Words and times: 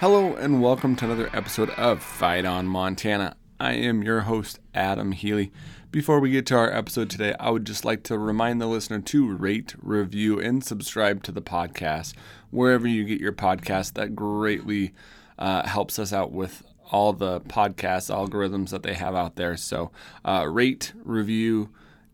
Hello 0.00 0.36
and 0.36 0.62
welcome 0.62 0.94
to 0.94 1.06
another 1.06 1.28
episode 1.32 1.70
of 1.70 2.00
Fight 2.00 2.44
On 2.44 2.68
Montana. 2.68 3.34
I 3.58 3.72
am 3.72 4.04
your 4.04 4.20
host, 4.20 4.60
Adam 4.72 5.10
Healy. 5.10 5.50
Before 5.90 6.20
we 6.20 6.30
get 6.30 6.46
to 6.46 6.56
our 6.56 6.72
episode 6.72 7.10
today, 7.10 7.34
I 7.40 7.50
would 7.50 7.64
just 7.64 7.84
like 7.84 8.04
to 8.04 8.16
remind 8.16 8.60
the 8.60 8.68
listener 8.68 9.00
to 9.00 9.34
rate, 9.34 9.74
review, 9.82 10.38
and 10.38 10.62
subscribe 10.62 11.24
to 11.24 11.32
the 11.32 11.42
podcast 11.42 12.14
wherever 12.50 12.86
you 12.86 13.02
get 13.02 13.20
your 13.20 13.32
podcast. 13.32 13.94
That 13.94 14.14
greatly 14.14 14.94
uh, 15.36 15.66
helps 15.66 15.98
us 15.98 16.12
out 16.12 16.30
with 16.30 16.62
all 16.92 17.12
the 17.12 17.40
podcast 17.40 18.08
algorithms 18.08 18.70
that 18.70 18.84
they 18.84 18.94
have 18.94 19.16
out 19.16 19.34
there. 19.34 19.56
So, 19.56 19.90
uh, 20.24 20.46
rate, 20.48 20.92
review, 21.02 21.70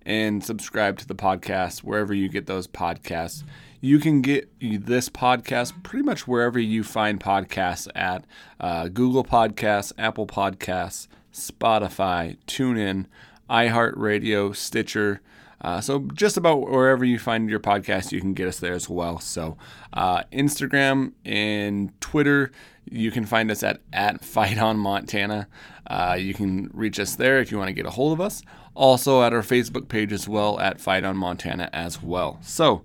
and 0.07 0.43
subscribe 0.43 0.99
to 1.01 1.07
the 1.07 1.15
podcast 1.15 1.81
wherever 1.81 2.15
you 2.15 2.31
get 2.31 2.47
those 2.47 2.67
podcasts. 2.67 3.45
You 3.85 3.99
can 3.99 4.23
get 4.23 4.49
this 4.61 5.11
podcast 5.11 5.83
pretty 5.83 6.05
much 6.05 6.27
wherever 6.27 6.59
you 6.59 6.83
find 6.83 7.21
podcasts 7.21 7.87
at 7.95 8.25
uh, 8.59 8.89
Google 8.89 9.25
Podcasts, 9.25 9.93
Apple 9.99 10.27
Podcasts, 10.27 11.07
Spotify, 11.35 12.39
TuneIn, 12.47 13.05
iHeartRadio, 13.51 14.57
Stitcher. 14.57 15.21
Uh, 15.61 15.83
so 15.83 16.09
just 16.15 16.39
about 16.39 16.63
wherever 16.63 17.05
you 17.05 17.19
find 17.19 17.51
your 17.51 17.61
podcast, 17.61 18.11
you 18.11 18.23
can 18.23 18.33
get 18.33 18.49
us 18.49 18.59
there 18.59 18.73
as 18.73 18.89
well. 18.89 19.21
So 19.21 19.59
uh, 19.93 20.23
Instagram 20.33 21.13
and 21.27 21.93
Twitter, 22.01 22.53
you 22.91 23.11
can 23.11 23.27
find 23.27 23.51
us 23.51 23.63
at 23.63 23.83
at 23.93 24.25
Fight 24.25 24.57
on 24.57 24.79
Montana. 24.79 25.47
Uh, 25.87 26.17
you 26.19 26.33
can 26.33 26.71
reach 26.73 26.99
us 26.99 27.17
there 27.17 27.39
if 27.39 27.53
you 27.53 27.59
want 27.59 27.69
to 27.69 27.75
get 27.75 27.85
a 27.85 27.91
hold 27.91 28.15
of 28.15 28.21
us. 28.23 28.43
Also 28.75 29.23
at 29.23 29.35
our 29.35 29.43
Facebook 29.43 29.89
page 29.89 30.11
as 30.11 30.27
well 30.27 30.59
at 30.59 30.81
Fight 30.81 31.05
on 31.05 31.19
Montana 31.19 31.69
as 31.75 32.03
well. 32.03 32.39
So 32.41 32.83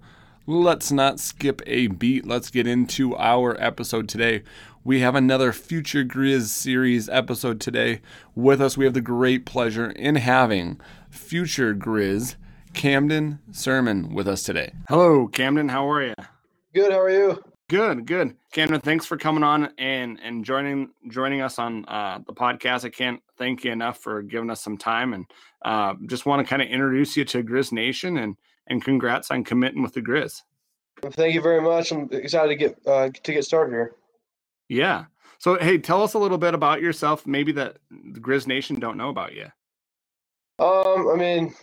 let's 0.50 0.92
not 0.92 1.20
skip 1.20 1.62
a 1.68 1.86
beat. 1.88 2.26
Let's 2.26 2.50
get 2.50 2.66
into 2.66 3.16
our 3.16 3.56
episode 3.62 4.10
today. 4.10 4.42
We 4.84 5.02
have 5.02 5.14
another 5.14 5.54
Future 5.54 6.04
Grizz 6.04 6.48
series 6.48 7.08
episode 7.08 7.62
today. 7.62 8.02
With 8.34 8.60
us, 8.60 8.76
we 8.76 8.86
have 8.86 8.96
the 8.96 9.02
great 9.02 9.46
pleasure 9.46 9.92
in 9.92 10.16
having 10.16 10.82
Future 11.12 11.76
Grizz 11.76 12.36
Camden 12.74 13.38
Sirmon 13.52 14.12
with 14.12 14.28
us 14.28 14.42
today. 14.42 14.74
Hello, 14.88 15.28
Camden. 15.28 15.70
How 15.70 15.88
are 15.88 16.02
you? 16.02 16.16
Good. 16.74 16.92
How 16.92 17.00
are 17.00 17.12
you? 17.12 17.44
Good, 17.68 18.08
good. 18.08 18.36
Camden, 18.52 18.82
thanks 18.82 19.06
for 19.06 19.18
coming 19.18 19.44
on 19.44 19.70
and 19.78 20.20
and 20.24 20.44
joining 20.44 20.90
joining 21.10 21.42
us 21.42 21.60
on 21.60 21.86
uh, 21.86 22.18
the 22.26 22.34
podcast. 22.34 22.86
I 22.86 22.90
can't 22.90 23.22
thank 23.38 23.64
you 23.64 23.72
enough 23.72 24.00
for 24.00 24.24
giving 24.24 24.50
us 24.50 24.64
some 24.64 24.78
time, 24.80 25.14
and 25.14 25.26
uh, 25.64 25.94
just 26.08 26.26
want 26.26 26.44
to 26.44 26.50
kind 26.50 26.64
of 26.64 26.70
introduce 26.70 27.16
you 27.16 27.26
to 27.26 27.44
Grizz 27.44 27.72
Nation 27.72 28.18
and 28.18 28.36
and 28.70 28.84
congrats 28.84 29.32
on 29.32 29.44
committing 29.44 29.82
with 29.82 29.94
the 29.94 30.02
Grizz. 30.02 30.42
Thank 31.02 31.34
you 31.34 31.42
very 31.42 31.62
much. 31.62 31.92
I'm 31.92 32.10
excited 32.12 32.50
to 32.50 32.56
get 32.56 32.78
uh, 32.86 33.10
to 33.10 33.34
get 33.34 33.44
started 33.44 33.72
here. 33.72 33.92
Yeah. 34.68 35.06
So 35.38 35.58
hey, 35.58 35.78
tell 35.78 36.04
us 36.04 36.14
a 36.14 36.20
little 36.20 36.38
bit 36.38 36.54
about 36.54 36.82
yourself, 36.82 37.26
maybe 37.26 37.52
that 37.54 37.78
the 37.90 38.20
Grizz 38.20 38.48
Nation 38.48 38.80
don't 38.80 38.98
know 38.98 39.10
about 39.10 39.34
you. 39.34 39.46
Um, 40.60 41.08
I 41.08 41.16
mean, 41.16 41.56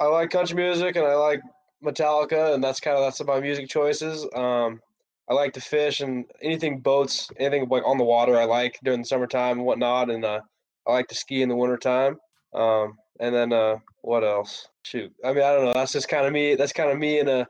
I 0.00 0.06
like 0.06 0.30
country 0.30 0.56
music 0.56 0.96
and 0.96 1.04
I 1.04 1.14
like 1.14 1.42
Metallica, 1.84 2.54
and 2.54 2.64
that's 2.64 2.80
kind 2.80 2.96
of 2.96 3.04
that's 3.04 3.22
my 3.24 3.40
music 3.40 3.68
choices. 3.68 4.26
Um, 4.34 4.80
I 5.28 5.34
like 5.34 5.52
to 5.54 5.60
fish 5.60 6.00
and 6.00 6.24
anything 6.40 6.80
boats, 6.80 7.28
anything 7.38 7.68
like 7.68 7.84
on 7.84 7.98
the 7.98 8.04
water. 8.04 8.38
I 8.38 8.44
like 8.44 8.78
during 8.82 9.00
the 9.00 9.06
summertime 9.06 9.58
and 9.58 9.66
whatnot, 9.66 10.10
and 10.10 10.24
uh, 10.24 10.40
I 10.86 10.92
like 10.92 11.08
to 11.08 11.14
ski 11.14 11.42
in 11.42 11.48
the 11.48 11.56
wintertime. 11.56 12.16
Um, 12.54 12.96
and 13.20 13.34
then 13.34 13.52
uh, 13.52 13.76
what 14.02 14.24
else? 14.24 14.68
Shoot, 14.82 15.12
I 15.24 15.32
mean, 15.32 15.42
I 15.42 15.52
don't 15.52 15.64
know. 15.64 15.74
That's 15.74 15.92
just 15.92 16.08
kind 16.08 16.26
of 16.26 16.32
me. 16.32 16.54
That's 16.54 16.72
kind 16.72 16.90
of 16.90 16.98
me 16.98 17.18
in 17.18 17.28
a 17.28 17.46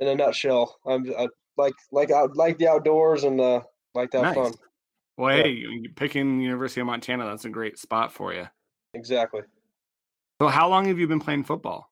in 0.00 0.08
a 0.08 0.14
nutshell. 0.14 0.78
I'm 0.86 1.06
I 1.16 1.28
like 1.56 1.74
like 1.92 2.10
I 2.10 2.22
like 2.34 2.58
the 2.58 2.68
outdoors 2.68 3.24
and 3.24 3.40
uh, 3.40 3.60
like 3.94 4.10
that 4.10 4.22
nice. 4.22 4.34
fun. 4.34 4.52
Well, 5.16 5.36
yeah. 5.36 5.44
hey, 5.44 5.88
picking 5.94 6.40
University 6.40 6.80
of 6.80 6.86
Montana, 6.86 7.26
that's 7.26 7.44
a 7.44 7.50
great 7.50 7.78
spot 7.78 8.12
for 8.12 8.32
you. 8.32 8.48
Exactly. 8.94 9.42
So, 10.40 10.48
how 10.48 10.68
long 10.68 10.86
have 10.86 10.98
you 10.98 11.06
been 11.06 11.20
playing 11.20 11.44
football? 11.44 11.88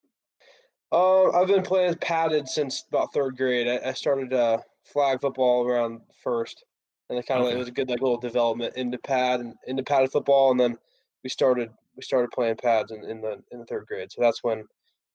Uh, 0.93 1.31
I've 1.31 1.47
been 1.47 1.63
playing 1.63 1.95
padded 1.97 2.49
since 2.49 2.85
about 2.89 3.13
third 3.13 3.37
grade. 3.37 3.69
I, 3.69 3.91
I 3.91 3.93
started 3.93 4.33
uh, 4.33 4.59
flag 4.85 5.21
football 5.21 5.67
around 5.67 6.01
first, 6.23 6.65
and 7.09 7.19
it 7.19 7.27
kind 7.27 7.41
of 7.41 7.47
okay. 7.47 7.53
like, 7.53 7.57
it 7.57 7.59
was 7.59 7.69
a 7.69 7.73
good 7.73 7.89
like 7.89 8.01
little 8.01 8.19
development 8.19 8.75
into 8.77 8.99
pad 8.99 9.41
and 9.41 9.55
into 9.67 9.83
padded 9.83 10.11
football, 10.11 10.51
and 10.51 10.59
then 10.59 10.77
we 11.23 11.31
started 11.31 11.71
we 11.97 12.03
started 12.03 12.31
playing 12.31 12.57
pads 12.57 12.93
in, 12.93 13.05
in 13.05 13.21
the 13.21 13.43
in 13.53 13.61
the 13.61 13.67
third 13.67 13.87
grade. 13.87 14.11
So 14.11 14.21
that's 14.21 14.43
when 14.43 14.65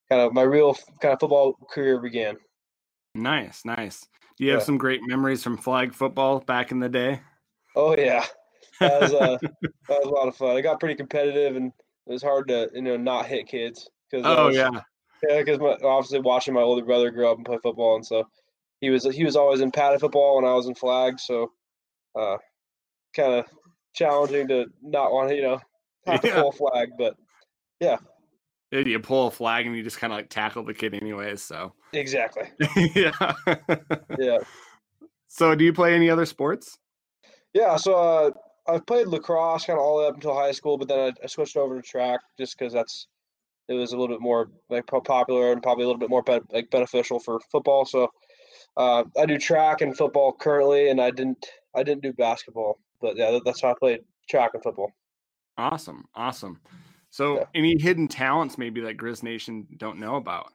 kind 0.09 0.21
of 0.21 0.33
my 0.33 0.43
real 0.43 0.75
kind 1.01 1.13
of 1.13 1.19
football 1.19 1.57
career 1.71 1.99
began. 1.99 2.37
Nice, 3.13 3.63
nice. 3.65 4.05
Do 4.37 4.43
you 4.43 4.51
have 4.51 4.63
some 4.63 4.77
great 4.77 5.01
memories 5.05 5.43
from 5.43 5.57
flag 5.57 5.93
football 5.93 6.39
back 6.41 6.71
in 6.71 6.79
the 6.79 6.89
day? 6.89 7.21
Oh 7.75 7.95
yeah, 7.97 8.25
that 8.79 9.01
was 9.01 9.13
uh, 9.13 9.37
that 9.41 9.99
was 9.99 10.07
a 10.07 10.09
lot 10.09 10.27
of 10.27 10.35
fun. 10.35 10.57
It 10.57 10.61
got 10.61 10.79
pretty 10.79 10.95
competitive, 10.95 11.55
and 11.55 11.71
it 12.07 12.11
was 12.11 12.21
hard 12.21 12.47
to 12.49 12.69
you 12.73 12.81
know 12.81 12.97
not 12.97 13.27
hit 13.27 13.47
kids. 13.47 13.89
Cause 14.11 14.23
oh 14.25 14.47
was, 14.47 14.55
yeah, 14.55 14.69
yeah. 15.27 15.41
Because 15.41 15.59
obviously 15.83 16.19
watching 16.19 16.53
my 16.53 16.61
older 16.61 16.85
brother 16.85 17.11
grow 17.11 17.31
up 17.31 17.37
and 17.37 17.45
play 17.45 17.57
football, 17.63 17.95
and 17.95 18.05
so 18.05 18.27
he 18.81 18.89
was 18.89 19.03
he 19.05 19.23
was 19.23 19.37
always 19.37 19.61
in 19.61 19.71
padded 19.71 20.01
football 20.01 20.35
when 20.35 20.45
I 20.45 20.53
was 20.53 20.67
in 20.67 20.75
flag. 20.75 21.19
So, 21.19 21.51
uh, 22.19 22.37
kind 23.15 23.35
of 23.35 23.45
challenging 23.93 24.49
to 24.49 24.65
not 24.81 25.13
want 25.13 25.29
to 25.29 25.35
you 25.35 25.43
know 25.43 25.61
have 26.05 26.23
yeah. 26.23 26.41
pull 26.41 26.49
a 26.49 26.51
flag, 26.51 26.89
but 26.97 27.15
yeah, 27.79 27.97
you 28.71 28.99
pull 28.99 29.27
a 29.27 29.31
flag 29.31 29.65
and 29.65 29.75
you 29.75 29.83
just 29.83 29.99
kind 29.99 30.11
of 30.11 30.17
like 30.17 30.29
tackle 30.29 30.63
the 30.63 30.73
kid 30.73 30.93
anyways. 30.93 31.41
So 31.41 31.73
exactly. 31.93 32.49
yeah. 32.95 33.33
yeah. 34.19 34.39
So 35.27 35.55
do 35.55 35.63
you 35.63 35.73
play 35.73 35.95
any 35.95 36.09
other 36.09 36.25
sports? 36.25 36.77
Yeah. 37.53 37.77
So 37.77 37.95
uh, 37.95 38.31
I've 38.67 38.85
played 38.85 39.07
lacrosse 39.07 39.65
kind 39.65 39.77
of 39.77 39.85
all 39.85 39.97
the 39.97 40.03
way 40.03 40.07
up 40.09 40.15
until 40.15 40.33
high 40.33 40.51
school, 40.51 40.77
but 40.77 40.87
then 40.87 40.99
I, 40.99 41.11
I 41.23 41.27
switched 41.27 41.57
over 41.57 41.79
to 41.79 41.87
track 41.87 42.21
just 42.37 42.57
because 42.57 42.73
that's 42.73 43.07
it 43.67 43.73
was 43.73 43.93
a 43.93 43.97
little 43.97 44.15
bit 44.15 44.21
more 44.21 44.49
like 44.69 44.85
popular 44.85 45.51
and 45.51 45.63
probably 45.63 45.85
a 45.85 45.87
little 45.87 45.99
bit 45.99 46.09
more 46.09 46.21
be- 46.21 46.39
like 46.51 46.69
beneficial 46.69 47.19
for 47.19 47.39
football. 47.51 47.85
So 47.85 48.09
uh, 48.77 49.03
I 49.19 49.25
do 49.25 49.37
track 49.37 49.81
and 49.81 49.97
football 49.97 50.33
currently, 50.33 50.89
and 50.89 51.01
I 51.01 51.11
didn't 51.11 51.45
I 51.75 51.83
didn't 51.83 52.03
do 52.03 52.13
basketball, 52.13 52.79
but 53.01 53.17
yeah, 53.17 53.39
that's 53.43 53.61
how 53.61 53.71
I 53.71 53.75
played 53.79 54.01
track 54.29 54.51
and 54.53 54.63
football. 54.63 54.91
Awesome, 55.57 56.05
awesome. 56.15 56.59
So, 57.09 57.37
yeah. 57.37 57.45
any 57.55 57.79
hidden 57.79 58.07
talents 58.07 58.57
maybe 58.57 58.81
that 58.81 58.97
Grizz 58.97 59.23
Nation 59.23 59.67
don't 59.77 59.99
know 59.99 60.15
about? 60.15 60.51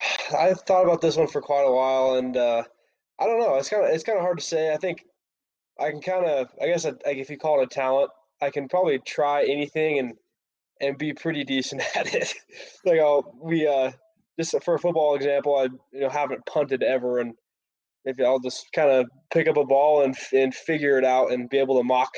I've 0.38 0.60
thought 0.62 0.84
about 0.84 1.00
this 1.00 1.16
one 1.16 1.28
for 1.28 1.42
quite 1.42 1.64
a 1.64 1.72
while, 1.72 2.14
and 2.14 2.36
uh, 2.36 2.62
I 3.18 3.26
don't 3.26 3.38
know. 3.38 3.56
It's 3.56 3.68
kind 3.68 3.84
of 3.84 3.90
it's 3.90 4.04
kind 4.04 4.18
of 4.18 4.22
hard 4.22 4.38
to 4.38 4.44
say. 4.44 4.72
I 4.72 4.76
think 4.76 5.04
I 5.78 5.90
can 5.90 6.00
kind 6.00 6.24
of, 6.26 6.48
I 6.60 6.66
guess, 6.66 6.84
like 6.84 6.98
if 7.04 7.30
you 7.30 7.38
call 7.38 7.60
it 7.60 7.64
a 7.64 7.66
talent, 7.66 8.10
I 8.40 8.50
can 8.50 8.68
probably 8.68 8.98
try 9.00 9.44
anything 9.44 9.98
and 9.98 10.14
and 10.80 10.96
be 10.96 11.12
pretty 11.12 11.44
decent 11.44 11.82
at 11.96 12.14
it. 12.14 12.34
like 12.84 13.00
I'll 13.00 13.34
we 13.42 13.66
uh 13.66 13.92
just 14.38 14.54
for 14.64 14.74
a 14.74 14.78
football 14.78 15.14
example, 15.14 15.56
I 15.56 15.64
you 15.92 16.00
know 16.00 16.08
haven't 16.08 16.46
punted 16.46 16.82
ever, 16.82 17.18
and 17.18 17.34
if 18.04 18.18
I'll 18.20 18.40
just 18.40 18.72
kind 18.72 18.90
of 18.90 19.06
pick 19.32 19.48
up 19.48 19.56
a 19.56 19.64
ball 19.64 20.02
and 20.02 20.16
and 20.32 20.54
figure 20.54 20.98
it 20.98 21.04
out 21.04 21.32
and 21.32 21.50
be 21.50 21.58
able 21.58 21.76
to 21.78 21.84
mock 21.84 22.12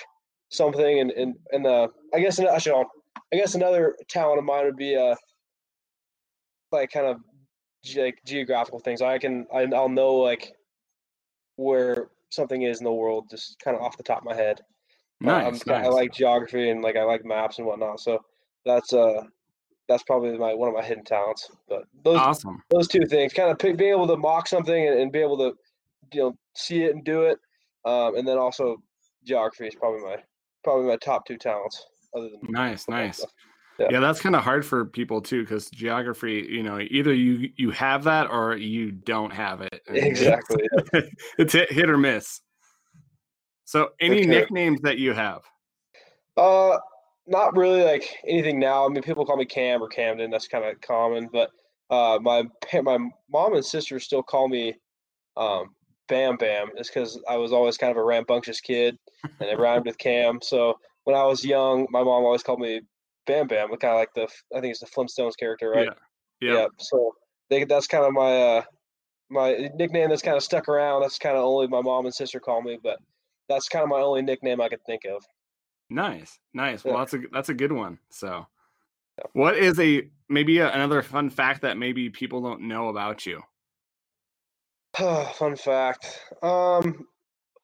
something 0.53 1.01
and 1.01 1.11
and 1.13 1.35
and 1.51 1.67
uh 1.67 1.89
I 2.15 2.21
guess 2.21 2.39
actually 2.39 2.85
I 3.33 3.37
guess 3.37 3.55
another 3.55 3.97
talent 4.09 4.39
of 4.39 4.45
mine 4.45 4.65
would 4.65 4.77
be 4.77 4.97
uh 4.97 5.17
like 6.71 6.91
kind 6.91 7.07
of 7.07 7.17
like 7.97 8.19
geographical 8.25 8.79
things. 8.79 9.03
I 9.03 9.19
can 9.19 9.47
I, 9.53 9.67
I'll 9.75 9.89
know 9.89 10.15
like 10.15 10.53
where 11.57 12.11
something 12.31 12.63
is 12.63 12.79
in 12.79 12.85
the 12.85 12.93
world 12.93 13.29
just 13.31 13.59
kind 13.59 13.77
of 13.77 13.83
off 13.83 13.97
the 13.97 14.03
top 14.03 14.19
of 14.19 14.25
my 14.25 14.35
head. 14.35 14.61
Nice, 15.21 15.67
nice. 15.67 15.87
I 15.87 15.89
like 15.89 16.13
geography 16.13 16.71
and 16.71 16.83
like 16.83 16.97
I 16.97 17.05
like 17.05 17.25
maps 17.25 17.59
and 17.59 17.67
whatnot. 17.67 18.01
So 18.01 18.21
that's 18.65 18.93
uh 18.93 19.23
that's 19.89 20.03
probably 20.05 20.37
my 20.39 20.55
one 20.55 20.69
of 20.69 20.75
my 20.75 20.83
hidden 20.83 21.05
talents. 21.05 21.51
But 21.69 21.85
those 22.05 22.19
awesome. 22.19 22.63
those 22.71 22.89
two 22.89 23.07
things, 23.07 23.33
kind 23.33 23.51
of 23.51 23.59
pick, 23.59 23.77
being 23.77 23.93
able 23.93 24.07
to 24.09 24.17
mock 24.17 24.49
something 24.49 24.89
and, 24.89 24.99
and, 24.99 25.13
be 25.13 25.21
able 25.21 25.39
to 25.39 25.55
you 26.13 26.21
know 26.21 26.37
see 26.55 26.85
it 26.85 26.95
and 26.95 27.05
do 27.05 27.23
it, 27.23 27.39
um, 27.85 28.17
and 28.17 28.27
then 28.27 28.39
also 28.39 28.77
geography 29.25 29.67
is 29.67 29.75
probably 29.75 30.01
my 30.01 30.17
probably 30.63 30.87
my 30.87 30.97
top 30.97 31.27
two 31.27 31.37
talents. 31.37 31.85
Other 32.15 32.29
than 32.29 32.41
nice, 32.51 32.89
nice. 32.89 33.25
Yeah. 33.79 33.89
yeah. 33.91 34.01
that's 34.01 34.21
kind 34.21 34.37
of 34.37 34.43
hard 34.43 34.67
for 34.67 34.85
people 34.85 35.21
too 35.21 35.43
because 35.43 35.71
geography, 35.71 36.47
you 36.49 36.63
know, 36.63 36.79
either 36.79 37.15
you 37.15 37.51
you 37.57 37.71
have 37.71 38.05
that 38.05 38.31
or 38.31 38.57
you 38.57 38.91
don't 38.93 39.33
have 39.33 39.63
it. 39.63 39.81
Exactly. 39.89 40.69
it's 41.39 41.53
hit, 41.53 41.73
hit 41.73 41.89
or 41.89 41.97
miss. 41.99 42.41
So, 43.65 43.91
any 44.01 44.21
okay. 44.21 44.27
nicknames 44.27 44.81
that 44.83 44.99
you 44.99 45.15
have? 45.15 45.41
Uh, 46.37 46.77
not 47.27 47.57
really 47.57 47.83
like 47.83 48.05
anything 48.27 48.59
now. 48.59 48.85
I 48.85 48.89
mean, 48.89 49.03
people 49.03 49.25
call 49.25 49.37
me 49.37 49.47
Cam 49.47 49.83
or 49.83 49.89
Camden. 49.89 50.31
That's 50.31 50.49
kind 50.49 50.65
of 50.65 50.79
common, 50.83 51.31
but 51.33 51.51
uh, 51.91 52.19
my 52.21 52.43
my 52.83 52.99
mom 53.31 53.55
and 53.55 53.65
sister 53.65 53.99
still 54.01 54.23
call 54.23 54.49
me 54.49 54.75
um, 55.37 55.75
Bam 56.09 56.37
Bam. 56.37 56.71
It's 56.77 56.89
because 56.89 57.21
I 57.29 57.37
was 57.37 57.53
always 57.53 57.77
kind 57.77 57.91
of 57.91 57.97
a 57.97 58.03
rambunctious 58.05 58.61
kid, 58.61 58.99
and 59.23 59.49
it 59.49 59.59
rhymed 59.59 59.87
with 59.87 59.99
Cam. 59.99 60.41
So 60.43 60.79
when 61.05 61.17
I 61.17 61.25
was 61.25 61.45
young, 61.45 61.87
my 61.91 62.01
mom 62.03 62.25
always 62.25 62.43
called 62.43 62.61
me 62.61 62.83
Bam 63.27 63.47
Bam, 63.47 63.69
kind 63.77 63.95
of 63.95 63.99
like 63.99 64.15
the 64.15 64.29
I 64.57 64.61
think 64.61 64.73
it's 64.73 64.81
the 64.81 64.87
Flintstones 64.87 65.37
character, 65.39 65.71
right? 65.71 65.89
Yeah. 66.41 66.55
Yeah. 66.55 66.67
So 66.79 67.15
they, 67.51 67.65
that's 67.65 67.87
kind 67.87 68.05
of 68.05 68.13
my 68.13 68.43
uh, 68.43 68.63
my 69.31 69.71
nickname 69.75 70.11
that's 70.11 70.23
kind 70.23 70.37
of 70.37 70.43
stuck 70.43 70.69
around. 70.69 71.03
That's 71.03 71.19
kind 71.19 71.37
of 71.37 71.45
only 71.45 71.69
my 71.69 71.81
mom 71.81 72.05
and 72.05 72.15
sister 72.15 72.41
call 72.41 72.63
me, 72.63 72.79
but 72.83 72.99
that's 73.49 73.69
kind 73.69 73.83
of 73.83 73.89
my 73.89 74.01
only 74.01 74.23
nickname 74.23 74.61
I 74.61 74.69
could 74.69 74.85
think 74.85 75.03
of. 75.05 75.25
Nice, 75.89 76.39
nice. 76.55 76.85
Well, 76.85 76.95
Yeah. 76.95 77.01
that's 77.01 77.15
a 77.15 77.19
that's 77.33 77.49
a 77.49 77.55
good 77.55 77.73
one. 77.73 77.99
So, 78.11 78.47
what 79.35 79.57
is 79.57 79.79
a 79.79 80.09
maybe 80.29 80.59
a, 80.59 80.71
another 80.73 81.03
fun 81.03 81.31
fact 81.31 81.63
that 81.63 81.77
maybe 81.79 82.11
people 82.11 82.41
don't 82.41 82.63
know 82.63 82.89
about 82.89 83.27
you? 83.27 83.43
Fun 85.35 85.57
fact. 85.57 86.21
Um, 86.43 87.07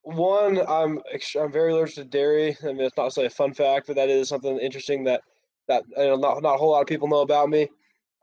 one, 0.03 0.65
I'm 0.67 0.99
I'm 1.39 1.51
very 1.51 1.71
allergic 1.71 1.95
to 1.95 2.03
dairy. 2.05 2.57
I 2.63 2.67
mean, 2.67 2.81
it's 2.81 2.97
not 2.97 3.03
necessarily 3.03 3.27
a 3.27 3.31
fun 3.31 3.53
fact, 3.53 3.87
but 3.87 3.95
that 3.97 4.09
is 4.09 4.29
something 4.29 4.57
interesting 4.57 5.03
that 5.03 5.21
that 5.67 5.83
you 5.95 6.05
know, 6.05 6.15
not 6.15 6.41
not 6.41 6.55
a 6.55 6.57
whole 6.57 6.71
lot 6.71 6.81
of 6.81 6.87
people 6.87 7.07
know 7.07 7.21
about 7.21 7.49
me. 7.49 7.67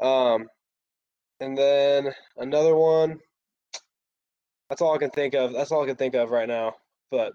Um, 0.00 0.48
and 1.40 1.56
then 1.56 2.12
another 2.36 2.74
one. 2.74 3.20
That's 4.68 4.82
all 4.82 4.94
I 4.94 4.98
can 4.98 5.10
think 5.10 5.34
of. 5.34 5.52
That's 5.52 5.70
all 5.70 5.84
I 5.84 5.86
can 5.86 5.96
think 5.96 6.14
of 6.14 6.30
right 6.30 6.48
now. 6.48 6.74
But 7.12 7.32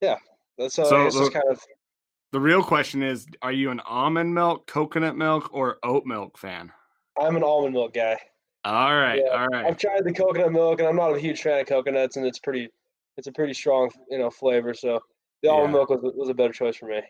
yeah, 0.00 0.16
that's 0.56 0.74
so. 0.74 0.84
So 0.84 1.24
the- 1.24 1.30
kind 1.30 1.44
of. 1.50 1.60
The 2.30 2.40
real 2.40 2.62
question 2.62 3.02
is: 3.02 3.26
Are 3.42 3.52
you 3.52 3.70
an 3.70 3.80
almond 3.80 4.34
milk, 4.34 4.66
coconut 4.66 5.16
milk, 5.16 5.48
or 5.52 5.78
oat 5.82 6.04
milk 6.04 6.38
fan? 6.38 6.70
I'm 7.20 7.36
an 7.36 7.42
almond 7.42 7.74
milk 7.74 7.94
guy. 7.94 8.18
All 8.64 8.94
right, 8.96 9.22
Yeah, 9.24 9.30
all 9.32 9.46
right. 9.48 9.66
I've 9.66 9.78
tried 9.78 10.04
the 10.04 10.12
coconut 10.12 10.52
milk, 10.52 10.80
and 10.80 10.88
I'm 10.88 10.96
not 10.96 11.14
a 11.14 11.18
huge 11.18 11.42
fan 11.42 11.60
of 11.60 11.66
coconuts, 11.66 12.16
and 12.16 12.26
it's 12.26 12.38
pretty. 12.38 12.68
It's 13.16 13.26
a 13.26 13.32
pretty 13.32 13.54
strong, 13.54 13.90
you 14.10 14.18
know, 14.18 14.30
flavor. 14.30 14.74
So 14.74 15.00
the 15.42 15.48
almond 15.50 15.72
Yeah. 15.72 15.78
milk 15.78 15.90
was, 15.90 16.12
was 16.14 16.28
a 16.28 16.34
better 16.34 16.52
choice 16.52 16.76
for 16.76 16.86
me. 16.86 17.00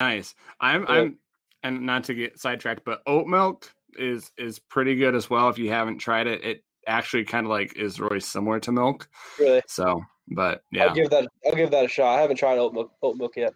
Nice. 0.00 0.34
I'm 0.60 0.82
Yeah. 0.82 0.88
I'm 0.88 1.18
and 1.62 1.86
not 1.86 2.04
to 2.04 2.14
get 2.14 2.38
sidetracked, 2.38 2.84
but 2.84 3.02
oat 3.06 3.26
milk 3.26 3.70
is 3.98 4.30
is 4.38 4.58
pretty 4.58 4.94
good 4.96 5.14
as 5.14 5.28
well. 5.30 5.48
If 5.48 5.58
you 5.58 5.70
haven't 5.70 5.98
tried 5.98 6.26
it, 6.26 6.44
it 6.44 6.64
actually 6.86 7.24
kind 7.24 7.46
of 7.46 7.50
like 7.50 7.76
is 7.76 8.00
really 8.00 8.20
similar 8.20 8.60
to 8.60 8.72
milk. 8.72 9.08
Really, 9.38 9.62
So, 9.66 10.02
but 10.28 10.62
yeah, 10.70 10.86
I'll 10.86 10.94
give 10.94 11.10
that. 11.10 11.28
I'll 11.46 11.54
give 11.54 11.70
that 11.70 11.84
a 11.84 11.88
shot. 11.88 12.18
I 12.18 12.20
haven't 12.22 12.36
tried 12.36 12.58
oat 12.58 12.72
milk, 12.74 12.92
oat 13.02 13.16
milk 13.16 13.36
yet. 13.36 13.54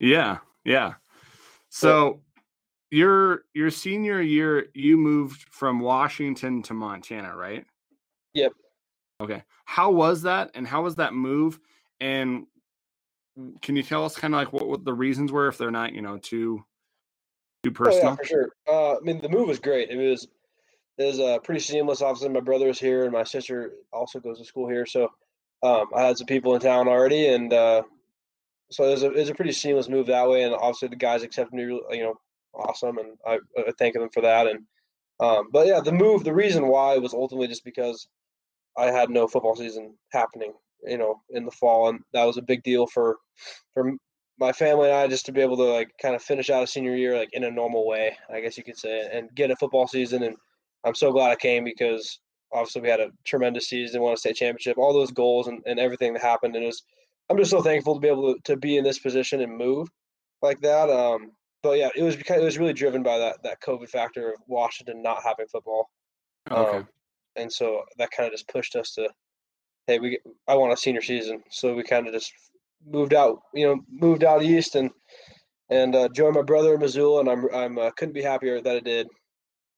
yeah, 0.00 0.38
yeah. 0.64 0.94
So 1.68 2.20
your 2.94 3.44
your 3.54 3.70
senior 3.70 4.20
year, 4.20 4.68
you 4.72 4.96
moved 4.96 5.46
from 5.50 5.80
Washington 5.80 6.62
to 6.62 6.74
Montana, 6.74 7.34
right? 7.36 7.64
Yep. 8.34 8.52
Okay. 9.20 9.42
How 9.64 9.90
was 9.90 10.22
that, 10.22 10.52
and 10.54 10.66
how 10.66 10.82
was 10.82 10.94
that 10.96 11.12
move? 11.12 11.58
And 12.00 12.46
can 13.62 13.74
you 13.74 13.82
tell 13.82 14.04
us 14.04 14.16
kind 14.16 14.32
of 14.32 14.38
like 14.38 14.52
what, 14.52 14.68
what 14.68 14.84
the 14.84 14.94
reasons 14.94 15.32
were, 15.32 15.48
if 15.48 15.58
they're 15.58 15.72
not, 15.72 15.92
you 15.92 16.02
know, 16.02 16.18
too 16.18 16.64
too 17.64 17.70
Oh 17.70 17.72
personal? 17.72 18.10
yeah, 18.10 18.16
for 18.16 18.24
sure. 18.24 18.52
Uh, 18.68 18.92
I 18.92 19.00
mean, 19.02 19.20
the 19.20 19.28
move 19.28 19.48
was 19.48 19.58
great. 19.58 19.90
It 19.90 19.96
was 19.96 20.28
it 20.96 21.04
was 21.04 21.18
uh, 21.18 21.38
pretty 21.40 21.60
seamless. 21.60 22.00
Obviously, 22.00 22.28
my 22.28 22.40
brother 22.40 22.68
is 22.68 22.78
here, 22.78 23.02
and 23.02 23.12
my 23.12 23.24
sister 23.24 23.72
also 23.92 24.20
goes 24.20 24.38
to 24.38 24.44
school 24.44 24.68
here. 24.68 24.86
So 24.86 25.10
um, 25.64 25.86
I 25.96 26.02
had 26.02 26.16
some 26.16 26.28
people 26.28 26.54
in 26.54 26.60
town 26.60 26.86
already, 26.86 27.26
and 27.26 27.52
uh, 27.52 27.82
so 28.70 28.84
it 28.84 28.90
was, 28.92 29.02
a, 29.02 29.06
it 29.06 29.16
was 29.16 29.30
a 29.30 29.34
pretty 29.34 29.52
seamless 29.52 29.88
move 29.88 30.06
that 30.06 30.28
way. 30.28 30.44
And 30.44 30.54
obviously, 30.54 30.88
the 30.88 30.96
guys 30.96 31.24
accepted 31.24 31.54
me, 31.54 31.64
you 31.64 32.02
know, 32.04 32.14
awesome, 32.56 32.98
and 32.98 33.16
I, 33.26 33.38
I 33.58 33.72
thank 33.78 33.94
them 33.94 34.08
for 34.12 34.20
that. 34.22 34.46
And 34.46 34.60
um, 35.20 35.48
but 35.52 35.66
yeah, 35.66 35.80
the 35.80 35.92
move, 35.92 36.24
the 36.24 36.34
reason 36.34 36.66
why 36.66 36.96
was 36.98 37.14
ultimately 37.14 37.48
just 37.48 37.64
because 37.64 38.08
I 38.76 38.86
had 38.86 39.10
no 39.10 39.28
football 39.28 39.56
season 39.56 39.94
happening, 40.12 40.52
you 40.86 40.98
know, 40.98 41.20
in 41.30 41.44
the 41.44 41.50
fall, 41.50 41.88
and 41.88 42.00
that 42.12 42.24
was 42.24 42.36
a 42.36 42.42
big 42.42 42.62
deal 42.62 42.86
for 42.86 43.18
for 43.72 43.92
my 44.38 44.52
family 44.52 44.88
and 44.88 44.96
I 44.96 45.06
just 45.06 45.26
to 45.26 45.32
be 45.32 45.40
able 45.40 45.56
to 45.56 45.64
like 45.64 45.90
kind 46.00 46.14
of 46.14 46.22
finish 46.22 46.50
out 46.50 46.62
a 46.62 46.66
senior 46.66 46.96
year 46.96 47.16
like 47.16 47.30
in 47.32 47.44
a 47.44 47.50
normal 47.50 47.86
way, 47.86 48.16
I 48.32 48.40
guess 48.40 48.58
you 48.58 48.64
could 48.64 48.78
say, 48.78 49.08
and 49.12 49.32
get 49.34 49.50
a 49.50 49.56
football 49.56 49.86
season. 49.86 50.22
And 50.24 50.36
I'm 50.84 50.94
so 50.94 51.12
glad 51.12 51.30
I 51.30 51.36
came 51.36 51.64
because 51.64 52.18
obviously 52.52 52.82
we 52.82 52.88
had 52.88 53.00
a 53.00 53.10
tremendous 53.24 53.68
season, 53.68 54.00
won 54.02 54.12
a 54.12 54.16
state 54.16 54.36
championship, 54.36 54.76
all 54.76 54.92
those 54.92 55.12
goals 55.12 55.46
and, 55.46 55.62
and 55.66 55.78
everything 55.78 56.12
that 56.12 56.22
happened. 56.22 56.56
And 56.56 56.64
it 56.64 56.68
was, 56.68 56.82
I'm 57.30 57.38
just 57.38 57.50
so 57.50 57.62
thankful 57.62 57.94
to 57.94 58.00
be 58.00 58.08
able 58.08 58.34
to, 58.34 58.40
to 58.44 58.56
be 58.56 58.76
in 58.76 58.84
this 58.84 58.98
position 58.98 59.40
and 59.40 59.56
move 59.56 59.88
like 60.42 60.60
that. 60.60 60.90
Um, 60.90 61.32
but 61.64 61.78
yeah, 61.78 61.88
it 61.96 62.02
was 62.02 62.14
because 62.14 62.40
it 62.40 62.44
was 62.44 62.58
really 62.58 62.74
driven 62.74 63.02
by 63.02 63.18
that 63.18 63.42
that 63.42 63.60
COVID 63.62 63.88
factor 63.88 64.28
of 64.28 64.34
Washington 64.46 65.02
not 65.02 65.24
having 65.24 65.46
football. 65.48 65.90
Okay. 66.50 66.78
Um, 66.78 66.88
and 67.36 67.52
so 67.52 67.82
that 67.98 68.10
kind 68.12 68.26
of 68.26 68.32
just 68.32 68.46
pushed 68.48 68.76
us 68.76 68.92
to, 68.92 69.08
hey, 69.86 69.98
we 69.98 70.10
get, 70.10 70.20
I 70.46 70.54
want 70.54 70.72
a 70.72 70.76
senior 70.76 71.02
season, 71.02 71.42
so 71.50 71.74
we 71.74 71.82
kind 71.82 72.06
of 72.06 72.12
just 72.12 72.32
moved 72.86 73.14
out, 73.14 73.40
you 73.54 73.66
know, 73.66 73.80
moved 73.90 74.22
out 74.22 74.42
east 74.42 74.76
and 74.76 74.90
and 75.70 75.96
uh, 75.96 76.08
joined 76.10 76.34
my 76.36 76.42
brother 76.42 76.74
in 76.74 76.80
Missoula, 76.80 77.20
and 77.20 77.30
I'm 77.30 77.54
I'm 77.54 77.78
uh, 77.78 77.90
couldn't 77.92 78.14
be 78.14 78.22
happier 78.22 78.60
that 78.60 78.76
I 78.76 78.80
did. 78.80 79.08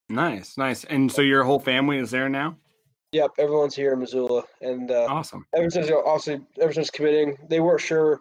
Nice, 0.09 0.57
nice. 0.57 0.83
And 0.83 1.11
so 1.11 1.21
your 1.21 1.43
whole 1.43 1.59
family 1.59 1.97
is 1.97 2.11
there 2.11 2.29
now? 2.29 2.57
Yep, 3.13 3.31
everyone's 3.39 3.75
here 3.75 3.93
in 3.93 3.99
Missoula, 3.99 4.43
and 4.61 4.91
uh, 4.91 5.07
Awesome. 5.09 5.45
ever 5.55 5.69
since 5.69 5.89
obviously 5.89 6.45
ever 6.61 6.73
since 6.73 6.89
committing, 6.89 7.37
they 7.49 7.61
weren't 7.61 7.79
sure, 7.81 8.19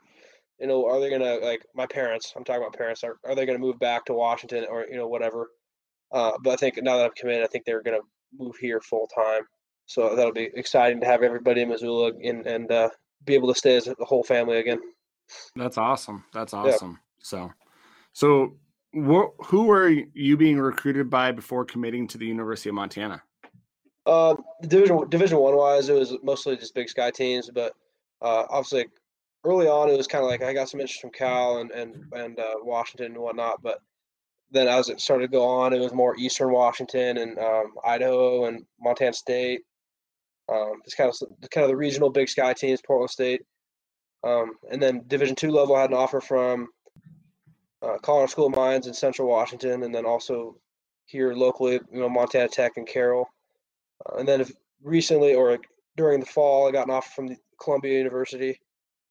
you 0.60 0.66
know, 0.66 0.86
are 0.86 1.00
they 1.00 1.10
gonna 1.10 1.36
like 1.36 1.66
my 1.74 1.86
parents? 1.86 2.32
I'm 2.36 2.44
talking 2.44 2.62
about 2.62 2.76
parents. 2.76 3.04
Are 3.04 3.18
are 3.24 3.34
they 3.34 3.46
gonna 3.46 3.58
move 3.58 3.78
back 3.78 4.04
to 4.06 4.14
Washington 4.14 4.66
or 4.68 4.86
you 4.86 4.96
know 4.96 5.08
whatever? 5.08 5.50
Uh, 6.12 6.32
but 6.42 6.52
I 6.52 6.56
think 6.56 6.82
now 6.82 6.96
that 6.96 7.06
I've 7.06 7.14
committed, 7.14 7.44
I 7.44 7.46
think 7.46 7.64
they're 7.64 7.82
gonna 7.82 7.98
move 8.36 8.56
here 8.56 8.80
full 8.80 9.08
time. 9.08 9.42
So 9.86 10.16
that'll 10.16 10.32
be 10.32 10.50
exciting 10.54 11.00
to 11.00 11.06
have 11.06 11.22
everybody 11.22 11.62
in 11.62 11.68
Missoula 11.68 12.12
and 12.22 12.46
and 12.46 12.70
uh, 12.70 12.88
be 13.24 13.34
able 13.34 13.52
to 13.52 13.58
stay 13.58 13.76
as 13.76 13.88
a 13.88 13.94
whole 14.00 14.24
family 14.24 14.58
again. 14.58 14.80
That's 15.54 15.78
awesome. 15.78 16.24
That's 16.32 16.54
awesome. 16.54 17.00
So, 17.18 17.52
so 18.12 18.56
wh- 18.94 19.34
who 19.44 19.64
were 19.64 19.88
you 19.88 20.36
being 20.36 20.58
recruited 20.58 21.10
by 21.10 21.32
before 21.32 21.64
committing 21.64 22.06
to 22.08 22.18
the 22.18 22.26
University 22.26 22.68
of 22.68 22.76
Montana? 22.76 23.22
Uh, 24.06 24.36
division 24.62 25.08
Division 25.10 25.38
One 25.38 25.56
wise, 25.56 25.88
it 25.88 25.94
was 25.94 26.16
mostly 26.22 26.56
just 26.56 26.74
Big 26.74 26.88
Sky 26.88 27.10
teams, 27.10 27.50
but 27.52 27.72
uh, 28.22 28.44
obviously 28.48 28.86
early 29.46 29.68
on 29.68 29.88
it 29.88 29.96
was 29.96 30.08
kind 30.08 30.24
of 30.24 30.30
like 30.30 30.42
I 30.42 30.52
got 30.52 30.68
some 30.68 30.80
interest 30.80 31.00
from 31.00 31.10
Cal 31.10 31.58
and 31.58 31.70
and 31.70 32.04
and 32.12 32.38
uh, 32.38 32.54
Washington 32.62 33.12
and 33.12 33.22
whatnot, 33.22 33.62
but 33.62 33.78
then 34.50 34.68
as 34.68 34.88
it 34.88 35.00
started 35.00 35.26
to 35.26 35.32
go 35.32 35.44
on, 35.44 35.72
it 35.72 35.80
was 35.80 35.92
more 35.92 36.16
Eastern 36.16 36.52
Washington 36.52 37.18
and 37.18 37.38
um, 37.38 37.74
Idaho 37.84 38.46
and 38.46 38.64
Montana 38.80 39.12
State. 39.12 39.62
Um, 40.52 40.74
it's 40.84 40.94
kind 40.94 41.10
of 41.10 41.50
kind 41.50 41.64
of 41.64 41.70
the 41.70 41.76
regional 41.76 42.10
Big 42.10 42.28
Sky 42.28 42.52
teams, 42.52 42.80
Portland 42.84 43.10
State, 43.10 43.42
um, 44.24 44.52
and 44.70 44.82
then 44.82 45.04
Division 45.06 45.36
Two 45.36 45.50
level 45.50 45.76
I 45.76 45.82
had 45.82 45.90
an 45.90 45.96
offer 45.96 46.20
from 46.20 46.68
uh, 47.82 47.98
Colorado 48.02 48.30
School 48.30 48.46
of 48.46 48.56
Mines 48.56 48.86
in 48.86 48.94
Central 48.94 49.28
Washington, 49.28 49.84
and 49.84 49.94
then 49.94 50.06
also 50.06 50.56
here 51.06 51.34
locally, 51.34 51.80
you 51.92 52.00
know, 52.00 52.08
Montana 52.08 52.48
Tech 52.48 52.72
and 52.76 52.86
Carroll. 52.86 53.28
Uh, 54.04 54.18
and 54.18 54.28
then 54.28 54.44
recently 54.82 55.34
or 55.34 55.58
during 55.96 56.20
the 56.20 56.26
fall, 56.26 56.68
I 56.68 56.72
got 56.72 56.88
an 56.88 56.94
offer 56.94 57.10
from 57.10 57.36
Columbia 57.60 57.98
University 57.98 58.60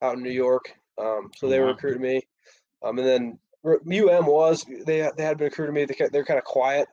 out 0.02 0.18
in 0.18 0.24
New 0.24 0.32
York. 0.32 0.74
Um, 0.98 1.32
so 1.36 1.48
they 1.48 1.60
were 1.60 1.68
Wow. 1.68 1.72
recruiting 1.74 2.02
me. 2.02 2.22
Um, 2.84 3.00
and 3.00 3.08
then 3.08 3.40
UM 3.66 4.26
was 4.28 4.64
they 4.86 5.10
they 5.18 5.24
had 5.24 5.38
been 5.38 5.46
recruiting 5.46 5.74
me. 5.74 5.86
They 5.86 6.08
they're 6.12 6.26
kind 6.26 6.38
of 6.38 6.44
quiet 6.46 6.88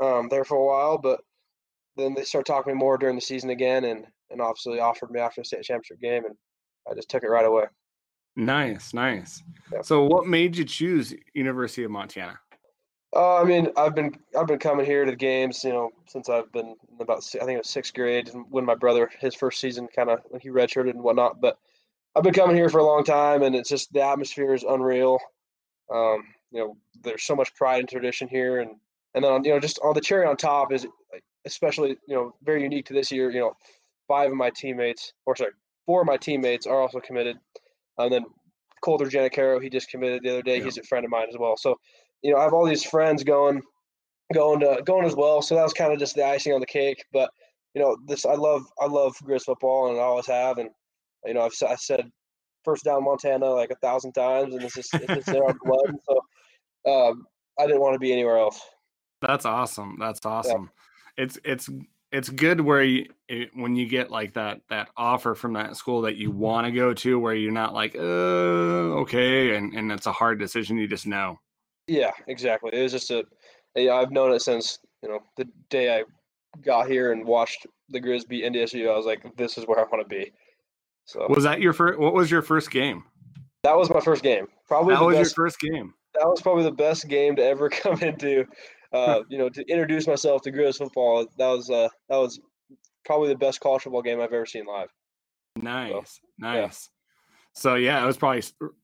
um, 0.00 0.28
there 0.28 0.44
for 0.44 0.56
a 0.56 0.64
while, 0.64 0.98
but 0.98 1.20
then 1.96 2.14
they 2.14 2.22
started 2.24 2.46
talking 2.46 2.70
to 2.70 2.74
me 2.74 2.78
more 2.80 2.96
during 2.96 3.16
the 3.16 3.20
season 3.20 3.50
again, 3.50 3.84
and 3.84 4.06
and 4.30 4.40
obviously 4.40 4.80
offered 4.80 5.10
me 5.10 5.20
after 5.20 5.40
the 5.40 5.44
state 5.44 5.64
championship 5.64 6.00
game, 6.00 6.24
and 6.24 6.36
I 6.90 6.94
just 6.94 7.08
took 7.08 7.22
it 7.22 7.28
right 7.28 7.44
away. 7.44 7.64
Nice, 8.34 8.94
nice. 8.94 9.42
Yeah. 9.72 9.82
So, 9.82 10.04
what 10.04 10.26
made 10.26 10.56
you 10.56 10.64
choose 10.64 11.14
University 11.34 11.84
of 11.84 11.90
Montana? 11.90 12.38
Uh, 13.14 13.36
I 13.42 13.44
mean, 13.44 13.68
I've 13.76 13.94
been 13.94 14.16
I've 14.38 14.46
been 14.46 14.58
coming 14.58 14.86
here 14.86 15.04
to 15.04 15.10
the 15.10 15.16
games, 15.16 15.62
you 15.64 15.70
know, 15.72 15.90
since 16.06 16.30
I've 16.30 16.50
been 16.52 16.68
in 16.68 16.76
about 17.00 17.18
I 17.34 17.44
think 17.44 17.50
it 17.56 17.58
was 17.58 17.68
sixth 17.68 17.92
grade 17.92 18.30
and 18.32 18.46
when 18.48 18.64
my 18.64 18.74
brother 18.74 19.10
his 19.20 19.34
first 19.34 19.60
season 19.60 19.86
kind 19.94 20.08
of 20.08 20.20
when 20.30 20.40
he 20.40 20.48
redshirted 20.48 20.90
and 20.90 21.02
whatnot. 21.02 21.40
But 21.40 21.58
I've 22.14 22.22
been 22.22 22.34
coming 22.34 22.56
here 22.56 22.68
for 22.68 22.78
a 22.78 22.84
long 22.84 23.04
time, 23.04 23.42
and 23.42 23.54
it's 23.54 23.68
just 23.68 23.92
the 23.92 24.02
atmosphere 24.02 24.54
is 24.54 24.64
unreal. 24.64 25.18
Um, 25.92 26.24
you 26.50 26.60
know, 26.60 26.76
there's 27.02 27.24
so 27.24 27.34
much 27.34 27.54
pride 27.54 27.80
and 27.80 27.88
tradition 27.88 28.28
here, 28.28 28.60
and 28.60 28.72
and 29.14 29.24
then 29.24 29.44
you 29.44 29.52
know, 29.52 29.60
just 29.60 29.78
on 29.82 29.94
the 29.94 30.00
cherry 30.00 30.26
on 30.26 30.36
top 30.36 30.72
is 30.72 30.86
especially 31.46 31.96
you 32.06 32.14
know 32.14 32.34
very 32.42 32.62
unique 32.62 32.86
to 32.86 32.94
this 32.94 33.10
year. 33.10 33.30
You 33.30 33.40
know, 33.40 33.52
five 34.08 34.30
of 34.30 34.36
my 34.36 34.50
teammates, 34.50 35.12
or 35.26 35.36
sorry, 35.36 35.52
four 35.86 36.02
of 36.02 36.06
my 36.06 36.16
teammates 36.16 36.66
are 36.66 36.80
also 36.80 37.00
committed, 37.00 37.38
and 37.98 38.12
then 38.12 38.24
Colter 38.82 39.06
Janicaro, 39.06 39.62
he 39.62 39.70
just 39.70 39.88
committed 39.88 40.22
the 40.22 40.30
other 40.30 40.42
day. 40.42 40.58
Yeah. 40.58 40.64
He's 40.64 40.78
a 40.78 40.82
friend 40.82 41.04
of 41.04 41.10
mine 41.10 41.28
as 41.30 41.38
well. 41.38 41.56
So 41.56 41.78
you 42.22 42.32
know, 42.32 42.38
I 42.38 42.44
have 42.44 42.52
all 42.52 42.66
these 42.66 42.84
friends 42.84 43.24
going, 43.24 43.62
going 44.32 44.60
to 44.60 44.82
going 44.84 45.06
as 45.06 45.16
well. 45.16 45.42
So 45.42 45.54
that 45.54 45.62
was 45.62 45.72
kind 45.72 45.92
of 45.92 45.98
just 45.98 46.14
the 46.14 46.26
icing 46.26 46.52
on 46.52 46.60
the 46.60 46.66
cake. 46.66 47.04
But 47.12 47.30
you 47.74 47.80
know, 47.80 47.96
this 48.06 48.24
I 48.26 48.34
love 48.34 48.64
I 48.80 48.86
love 48.86 49.16
Grizz 49.24 49.44
football 49.44 49.90
and 49.90 49.98
I 49.98 50.02
always 50.02 50.26
have. 50.26 50.58
And 50.58 50.70
you 51.24 51.34
know, 51.34 51.42
I've 51.42 51.52
I 51.68 51.74
said 51.76 52.10
first 52.64 52.84
down 52.84 53.04
Montana 53.04 53.50
like 53.50 53.70
a 53.70 53.76
thousand 53.76 54.12
times, 54.12 54.54
and 54.54 54.62
it's 54.62 54.74
just 54.74 54.94
it's 54.94 55.06
just 55.06 55.28
in 55.28 55.42
our 55.42 55.54
blood. 55.64 55.96
So 56.08 56.20
um, 56.90 57.26
I 57.58 57.66
didn't 57.66 57.80
want 57.80 57.94
to 57.94 57.98
be 57.98 58.12
anywhere 58.12 58.38
else. 58.38 58.60
That's 59.20 59.44
awesome. 59.44 59.96
That's 60.00 60.24
awesome. 60.24 60.70
It's 61.16 61.38
it's 61.44 61.68
it's 62.10 62.28
good 62.28 62.60
where 62.60 62.82
you 62.82 63.06
it, 63.28 63.50
when 63.54 63.76
you 63.76 63.86
get 63.86 64.10
like 64.10 64.34
that 64.34 64.60
that 64.68 64.90
offer 64.96 65.34
from 65.34 65.54
that 65.54 65.76
school 65.76 66.02
that 66.02 66.16
you 66.16 66.30
want 66.30 66.66
to 66.66 66.72
go 66.72 66.92
to, 66.94 67.18
where 67.18 67.34
you're 67.34 67.52
not 67.52 67.74
like, 67.74 67.94
uh, 67.94 67.98
okay, 69.02 69.56
and 69.56 69.72
and 69.74 69.90
it's 69.92 70.06
a 70.06 70.12
hard 70.12 70.38
decision. 70.38 70.76
You 70.76 70.86
just 70.86 71.06
know. 71.06 71.38
Yeah, 71.86 72.12
exactly. 72.26 72.70
It 72.72 72.82
was 72.82 72.92
just 72.92 73.10
a 73.10 73.24
yeah, 73.74 73.94
I've 73.94 74.10
known 74.10 74.32
it 74.32 74.42
since 74.42 74.78
you 75.02 75.08
know 75.08 75.20
the 75.36 75.48
day 75.70 75.98
I 75.98 76.04
got 76.62 76.88
here 76.88 77.12
and 77.12 77.24
watched 77.24 77.66
the 77.88 78.00
Grizz 78.00 78.28
beat 78.28 78.44
NDSU. 78.44 78.90
I 78.90 78.96
was 78.96 79.06
like, 79.06 79.36
this 79.36 79.56
is 79.56 79.66
where 79.66 79.78
I 79.78 79.82
want 79.84 80.02
to 80.02 80.08
be. 80.08 80.32
So 81.04 81.26
Was 81.28 81.44
that 81.44 81.60
your 81.60 81.72
first? 81.72 81.98
What 81.98 82.14
was 82.14 82.30
your 82.30 82.42
first 82.42 82.70
game? 82.70 83.04
that 83.64 83.76
was 83.76 83.90
my 83.90 84.00
first 84.00 84.22
game. 84.22 84.46
Probably 84.66 84.94
That 84.94 85.02
was 85.04 85.16
best. 85.16 85.36
your 85.36 85.46
first 85.46 85.60
game. 85.60 85.94
that 86.14 86.26
was 86.26 86.40
probably 86.42 86.64
the 86.64 86.72
best 86.72 87.08
game 87.08 87.36
to 87.36 87.44
ever 87.44 87.68
come 87.70 88.00
into. 88.02 88.44
Uh, 88.92 89.20
you 89.30 89.38
know, 89.38 89.48
to 89.48 89.64
introduce 89.70 90.06
myself 90.06 90.42
to 90.42 90.52
Grizz 90.52 90.76
football. 90.78 91.26
That 91.38 91.48
was 91.48 91.70
uh, 91.70 91.88
that 92.08 92.16
was 92.16 92.38
probably 93.06 93.28
the 93.28 93.36
best 93.36 93.60
college 93.60 93.82
football 93.82 94.02
game 94.02 94.20
I've 94.20 94.32
ever 94.32 94.44
seen 94.46 94.66
live. 94.66 94.88
Nice, 95.56 96.20
nice. 96.38 96.88
So 97.54 97.74
yeah, 97.74 98.02
it 98.02 98.06
was 98.06 98.16
probably. 98.16 98.42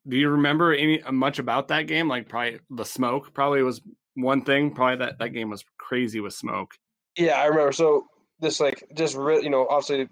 Do 0.09 0.17
you 0.17 0.29
remember 0.31 0.73
any 0.75 1.03
much 1.11 1.39
about 1.39 1.69
that 1.69 1.83
game? 1.87 2.09
Like 2.09 2.29
probably 2.29 2.61
the 2.71 2.85
smoke. 2.85 3.33
Probably 3.35 3.63
was 3.63 3.81
one 4.15 4.43
thing. 4.45 4.75
Probably 4.75 4.97
that 5.05 5.19
that 5.19 5.31
game 5.31 5.51
was 5.51 5.65
crazy 5.79 6.21
with 6.21 6.35
smoke. 6.35 6.73
Yeah, 7.17 7.41
I 7.41 7.47
remember. 7.47 7.73
So 7.73 8.05
this 8.41 8.61
like 8.61 8.85
just 8.95 9.15
re- 9.17 9.43
you 9.43 9.51
know 9.51 9.67
obviously 9.69 10.09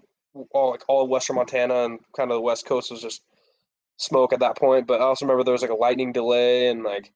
all 0.51 0.71
like 0.71 0.83
all 0.87 1.03
of 1.03 1.09
Western 1.09 1.35
Montana 1.35 1.85
and 1.85 1.99
kind 2.15 2.31
of 2.31 2.35
the 2.35 2.41
West 2.41 2.65
Coast 2.65 2.91
was 2.91 3.01
just 3.01 3.21
smoke 3.97 4.33
at 4.33 4.39
that 4.39 4.57
point. 4.57 4.87
But 4.87 5.01
I 5.01 5.05
also 5.05 5.25
remember 5.25 5.43
there 5.43 5.53
was 5.53 5.61
like 5.61 5.71
a 5.71 5.75
lightning 5.75 6.11
delay 6.11 6.67
and 6.69 6.83
like 6.83 7.11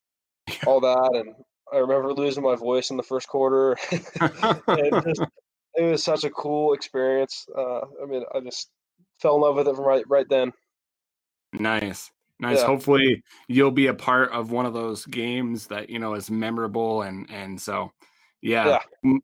all 0.68 0.82
that, 0.82 1.12
and 1.14 1.36
I 1.74 1.78
remember 1.78 2.14
losing 2.14 2.44
my 2.44 2.56
voice 2.56 2.90
in 2.90 2.98
the 2.98 3.04
first 3.04 3.28
quarter. 3.28 3.78
it, 3.92 5.04
just, 5.06 5.22
it 5.76 5.84
was 5.84 6.04
such 6.04 6.24
a 6.24 6.30
cool 6.30 6.74
experience. 6.74 7.46
Uh, 7.56 7.82
I 8.02 8.06
mean, 8.08 8.24
I 8.34 8.40
just 8.42 8.70
fell 9.20 9.36
in 9.36 9.42
love 9.42 9.56
with 9.56 9.68
it 9.68 9.76
from 9.76 9.86
right 9.86 10.06
right 10.08 10.28
then. 10.30 10.52
Nice. 11.54 12.12
Nice. 12.40 12.60
Yeah. 12.60 12.66
Hopefully 12.66 13.24
you'll 13.48 13.72
be 13.72 13.88
a 13.88 13.94
part 13.94 14.32
of 14.32 14.52
one 14.52 14.66
of 14.66 14.74
those 14.74 15.06
games 15.06 15.68
that, 15.68 15.90
you 15.92 16.00
know, 16.00 16.16
is 16.16 16.32
memorable 16.32 17.04
and 17.04 17.30
and 17.30 17.62
so 17.62 17.92
yeah. 18.42 18.80
Yeah. 19.04 19.20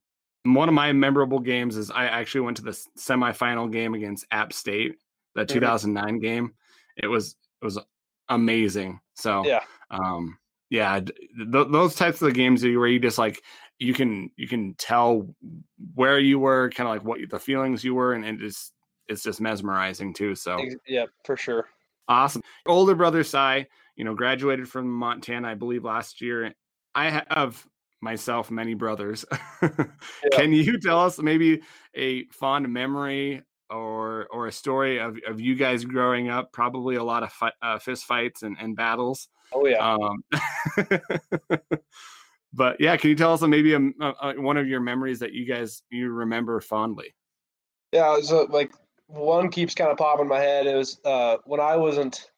One 0.54 0.70
of 0.70 0.76
my 0.76 0.92
memorable 0.94 1.40
games 1.40 1.78
is 1.78 1.92
I 1.92 2.06
actually 2.06 2.42
went 2.42 2.58
to 2.58 2.64
the 2.64 2.72
semifinal 2.98 3.72
game 3.72 3.94
against 3.94 4.26
App 4.32 4.54
State, 4.54 4.96
the 5.36 5.44
Mhm. 5.44 5.48
2009 5.50 6.20
game. 6.20 6.54
It 6.96 7.08
was 7.08 7.36
it 7.62 7.66
was 7.66 7.80
amazing. 8.30 9.00
So 9.16 9.46
Yeah. 9.46 9.64
um 9.90 10.38
yeah, 10.70 11.00
th- 11.00 11.14
those 11.70 11.96
types 11.96 12.22
of 12.22 12.26
the 12.28 12.34
games 12.34 12.62
where 12.64 12.88
you 12.88 13.00
just 13.00 13.18
like 13.18 13.42
you 13.80 13.94
can 13.94 14.30
you 14.36 14.48
can 14.48 14.74
tell 14.76 15.34
where 15.96 16.20
you 16.20 16.40
were, 16.40 16.70
kind 16.72 16.88
of 16.90 16.96
like 16.96 17.04
what 17.06 17.20
the 17.30 17.40
feelings 17.40 17.84
you 17.84 17.96
were 17.96 18.14
and 18.14 18.26
it 18.26 18.38
just 18.40 18.74
it's 19.08 19.24
just 19.24 19.40
mesmerizing 19.40 20.14
too. 20.14 20.36
So 20.36 20.58
Yeah, 20.86 21.06
for 21.26 21.38
sure. 21.38 21.70
Awesome. 22.10 22.42
Older 22.66 22.96
brother 22.96 23.24
Cy, 23.24 23.68
you 23.96 24.04
know, 24.04 24.14
graduated 24.14 24.70
from 24.70 24.90
Montana, 24.92 25.50
I 25.50 25.54
believe, 25.56 25.84
last 25.86 26.22
year. 26.22 26.54
I 26.96 27.10
have 27.10 27.66
myself 28.02 28.52
many 28.52 28.74
brothers. 28.74 29.26
Can 30.32 30.54
you 30.54 30.80
tell 30.80 31.00
us 31.02 31.20
maybe 31.20 31.62
a 31.96 32.26
fond 32.26 32.72
memory 32.72 33.42
or 33.70 34.28
or 34.32 34.48
a 34.48 34.52
story 34.52 35.00
of, 35.00 35.18
of 35.28 35.40
you 35.42 35.56
guys 35.56 35.86
growing 35.86 36.30
up? 36.30 36.52
Probably 36.52 36.96
a 36.96 37.04
lot 37.04 37.24
of 37.24 37.32
fi- 37.32 37.54
uh, 37.62 37.80
fist 37.80 38.06
fights 38.06 38.44
and, 38.44 38.58
and 38.60 38.76
battles. 38.76 39.28
Oh 39.54 39.66
yeah. 39.66 39.96
Um, 39.96 40.24
but 42.54 42.78
yeah, 42.80 42.98
can 42.98 43.10
you 43.10 43.16
tell 43.16 43.34
us 43.34 43.42
maybe 43.42 43.74
a, 43.74 43.80
a, 44.22 44.34
one 44.38 44.58
of 44.58 44.68
your 44.68 44.80
memories 44.80 45.20
that 45.20 45.34
you 45.34 45.46
guys 45.46 45.82
you 45.90 46.10
remember 46.10 46.60
fondly? 46.62 47.14
Yeah, 47.94 48.20
so 48.22 48.48
like 48.50 48.72
one 49.08 49.50
keeps 49.50 49.74
kind 49.74 49.92
of 49.92 49.98
popping 49.98 50.24
in 50.24 50.28
my 50.28 50.40
head. 50.40 50.68
It 50.68 50.76
was 50.76 51.00
uh, 51.06 51.38
when 51.46 51.60
I 51.60 51.78
wasn't, 51.78 52.30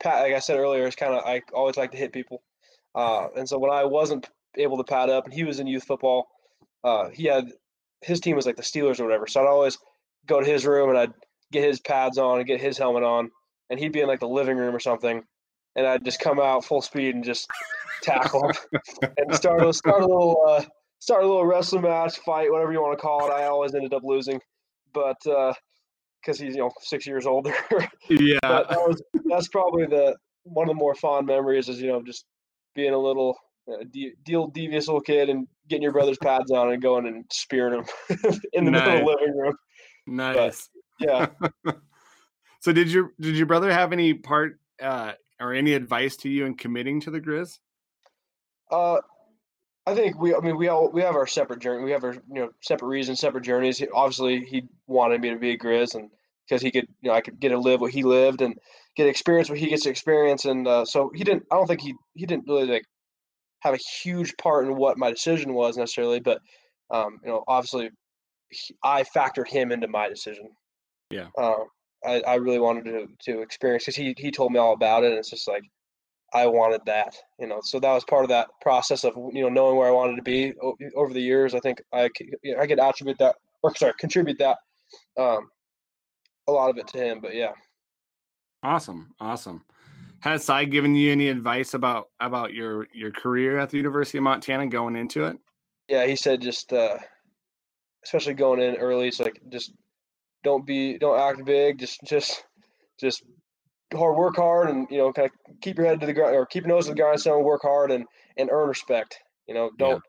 pat, 0.00 0.22
like 0.22 0.34
I 0.34 0.38
said 0.38 0.58
earlier, 0.58 0.86
it's 0.86 0.96
kind 0.96 1.14
of 1.14 1.24
I 1.24 1.42
always 1.52 1.76
like 1.76 1.90
to 1.92 1.98
hit 1.98 2.12
people, 2.12 2.42
uh, 2.94 3.28
and 3.36 3.48
so 3.48 3.58
when 3.58 3.72
I 3.72 3.84
wasn't 3.84 4.28
able 4.58 4.76
to 4.78 4.84
pad 4.84 5.10
up, 5.10 5.24
and 5.24 5.34
he 5.34 5.44
was 5.44 5.60
in 5.60 5.66
youth 5.66 5.84
football, 5.84 6.28
uh, 6.84 7.08
he 7.10 7.24
had 7.24 7.50
his 8.02 8.20
team 8.20 8.36
was 8.36 8.46
like 8.46 8.56
the 8.56 8.62
Steelers 8.62 9.00
or 9.00 9.04
whatever. 9.04 9.26
So 9.26 9.40
I'd 9.40 9.48
always 9.48 9.78
go 10.26 10.40
to 10.40 10.46
his 10.46 10.66
room 10.66 10.90
and 10.90 10.98
I'd 10.98 11.12
get 11.52 11.64
his 11.64 11.80
pads 11.80 12.18
on 12.18 12.38
and 12.38 12.46
get 12.46 12.60
his 12.60 12.78
helmet 12.78 13.02
on, 13.02 13.30
and 13.70 13.80
he'd 13.80 13.92
be 13.92 14.00
in 14.00 14.06
like 14.06 14.20
the 14.20 14.28
living 14.28 14.56
room 14.56 14.74
or 14.74 14.80
something, 14.80 15.22
and 15.74 15.86
I'd 15.86 16.04
just 16.04 16.20
come 16.20 16.40
out 16.40 16.64
full 16.64 16.82
speed 16.82 17.14
and 17.14 17.24
just 17.24 17.48
tackle 18.02 18.48
him 18.48 18.54
and 19.16 19.34
start 19.34 19.62
a 19.62 19.72
start 19.72 20.02
a 20.02 20.06
little 20.06 20.42
uh, 20.46 20.64
start 20.98 21.24
a 21.24 21.26
little 21.26 21.46
wrestling 21.46 21.82
match, 21.82 22.18
fight, 22.18 22.50
whatever 22.50 22.72
you 22.72 22.80
want 22.80 22.98
to 22.98 23.02
call 23.02 23.26
it. 23.28 23.32
I 23.32 23.44
always 23.46 23.74
ended 23.74 23.94
up 23.94 24.02
losing, 24.04 24.40
but 24.92 25.16
because 25.22 26.40
he's 26.40 26.54
you 26.54 26.62
know 26.62 26.70
six 26.80 27.06
years 27.06 27.26
older. 27.26 27.54
Yeah. 28.08 28.38
but 28.42 28.68
that 28.68 28.78
was 28.78 29.02
that's 29.24 29.48
probably 29.48 29.86
the 29.86 30.16
one 30.44 30.68
of 30.68 30.68
the 30.68 30.78
more 30.78 30.94
fond 30.94 31.26
memories 31.26 31.68
is 31.68 31.80
you 31.80 31.88
know 31.88 32.02
just 32.02 32.24
being 32.74 32.92
a 32.92 32.98
little 32.98 33.36
uh, 33.72 33.84
de- 33.90 34.14
deal 34.24 34.46
devious 34.48 34.88
little 34.88 35.00
kid 35.00 35.28
and 35.28 35.46
getting 35.68 35.82
your 35.82 35.92
brother's 35.92 36.18
pads 36.18 36.50
on 36.50 36.72
and 36.72 36.82
going 36.82 37.06
and 37.06 37.24
spearing 37.32 37.80
him 37.80 37.84
in 38.52 38.64
the 38.64 38.70
middle 38.70 38.92
of 38.92 38.98
the 38.98 39.04
living 39.04 39.36
room. 39.36 39.56
nice. 40.06 40.68
Yeah. 40.98 41.28
So 42.66 42.72
did 42.72 42.90
your 42.90 43.12
did 43.20 43.36
your 43.36 43.46
brother 43.46 43.70
have 43.72 43.92
any 43.92 44.12
part 44.12 44.58
uh, 44.82 45.12
or 45.40 45.52
any 45.54 45.74
advice 45.74 46.16
to 46.16 46.28
you 46.28 46.46
in 46.46 46.56
committing 46.56 47.00
to 47.02 47.12
the 47.12 47.20
Grizz? 47.20 47.60
Uh, 48.72 48.98
I 49.86 49.94
think 49.94 50.18
we. 50.18 50.34
I 50.34 50.40
mean, 50.40 50.56
we 50.56 50.66
all 50.66 50.90
we 50.90 51.00
have 51.02 51.14
our 51.14 51.28
separate 51.28 51.60
journey. 51.60 51.84
We 51.84 51.92
have 51.92 52.02
our 52.02 52.14
you 52.14 52.40
know 52.40 52.50
separate 52.62 52.88
reasons, 52.88 53.20
separate 53.20 53.44
journeys. 53.44 53.78
He- 53.78 53.86
Obviously, 53.94 54.44
he 54.44 54.64
wanted 54.88 55.20
me 55.20 55.30
to 55.30 55.36
be 55.36 55.52
a 55.52 55.56
Grizz, 55.58 55.94
and 55.94 56.10
because 56.48 56.60
he 56.60 56.72
could, 56.72 56.88
you 57.02 57.10
know, 57.10 57.14
I 57.14 57.20
could 57.20 57.38
get 57.38 57.50
to 57.50 57.58
live 57.58 57.80
what 57.80 57.92
he 57.92 58.02
lived 58.02 58.42
and 58.42 58.58
get 58.96 59.06
experience 59.06 59.48
what 59.48 59.58
he 59.60 59.68
gets 59.68 59.84
to 59.84 59.90
experience. 59.90 60.44
And 60.44 60.66
uh, 60.66 60.84
so 60.84 61.12
he 61.14 61.22
didn't. 61.22 61.44
I 61.52 61.54
don't 61.54 61.68
think 61.68 61.82
he 61.82 61.94
he 62.14 62.26
didn't 62.26 62.48
really 62.48 62.66
like 62.66 62.84
have 63.60 63.74
a 63.74 63.78
huge 64.02 64.36
part 64.36 64.66
in 64.66 64.76
what 64.76 64.98
my 64.98 65.10
decision 65.10 65.54
was 65.54 65.76
necessarily, 65.76 66.20
but 66.20 66.40
um, 66.90 67.18
you 67.22 67.30
know, 67.30 67.42
obviously, 67.48 67.90
he, 68.50 68.74
I 68.82 69.02
factored 69.02 69.48
him 69.48 69.72
into 69.72 69.88
my 69.88 70.08
decision. 70.08 70.50
Yeah. 71.10 71.28
Uh, 71.36 71.64
I, 72.04 72.20
I 72.20 72.34
really 72.36 72.58
wanted 72.58 72.84
to 72.84 73.06
to 73.32 73.42
experience 73.42 73.84
because 73.84 73.96
he 73.96 74.14
he 74.18 74.30
told 74.30 74.52
me 74.52 74.58
all 74.58 74.72
about 74.72 75.04
it, 75.04 75.10
and 75.10 75.18
it's 75.18 75.30
just 75.30 75.48
like 75.48 75.64
I 76.34 76.46
wanted 76.46 76.82
that, 76.86 77.14
you 77.38 77.46
know. 77.46 77.60
So 77.62 77.80
that 77.80 77.92
was 77.92 78.04
part 78.04 78.24
of 78.24 78.28
that 78.30 78.48
process 78.60 79.04
of 79.04 79.14
you 79.32 79.42
know 79.42 79.48
knowing 79.48 79.76
where 79.76 79.88
I 79.88 79.92
wanted 79.92 80.16
to 80.16 80.22
be 80.22 80.52
o- 80.62 80.76
over 80.94 81.12
the 81.12 81.22
years. 81.22 81.54
I 81.54 81.60
think 81.60 81.82
I 81.92 82.10
c- 82.16 82.30
you 82.42 82.54
know, 82.54 82.60
I 82.60 82.66
could 82.66 82.80
attribute 82.80 83.18
that 83.18 83.36
or 83.62 83.74
sorry 83.74 83.94
contribute 83.98 84.38
that 84.38 84.58
um, 85.18 85.48
a 86.46 86.52
lot 86.52 86.70
of 86.70 86.78
it 86.78 86.86
to 86.88 86.98
him. 86.98 87.20
But 87.20 87.34
yeah, 87.34 87.52
Awesome, 88.62 89.14
awesome. 89.20 89.64
Has 90.20 90.44
Cy 90.44 90.64
given 90.64 90.94
you 90.94 91.12
any 91.12 91.28
advice 91.28 91.74
about 91.74 92.08
about 92.20 92.52
your 92.52 92.86
your 92.92 93.10
career 93.10 93.58
at 93.58 93.70
the 93.70 93.76
University 93.76 94.18
of 94.18 94.24
Montana 94.24 94.66
going 94.66 94.96
into 94.96 95.24
it? 95.24 95.36
yeah, 95.88 96.06
he 96.06 96.16
said 96.16 96.40
just 96.40 96.72
uh, 96.72 96.98
especially 98.04 98.34
going 98.34 98.60
in 98.60 98.76
early, 98.76 99.08
it's 99.08 99.20
like 99.20 99.40
just 99.50 99.72
don't 100.42 100.66
be 100.66 100.98
don't 100.98 101.18
act 101.18 101.44
big, 101.44 101.78
just 101.78 102.00
just 102.04 102.44
just 102.98 103.22
hard 103.94 104.16
work 104.16 104.36
hard 104.36 104.68
and 104.68 104.88
you 104.90 104.98
know 104.98 105.12
kind 105.12 105.30
of 105.30 105.60
keep 105.60 105.78
your 105.78 105.86
head 105.86 106.00
to 106.00 106.06
the 106.06 106.12
ground 106.12 106.34
or 106.34 106.46
keep 106.46 106.64
your 106.64 106.74
nose 106.74 106.86
to 106.86 106.92
the 106.92 107.00
grindstone, 107.00 107.44
work 107.44 107.62
hard 107.62 107.90
and 107.90 108.04
and 108.36 108.50
earn 108.50 108.68
respect. 108.68 109.18
You 109.46 109.54
know, 109.54 109.70
don't 109.78 110.02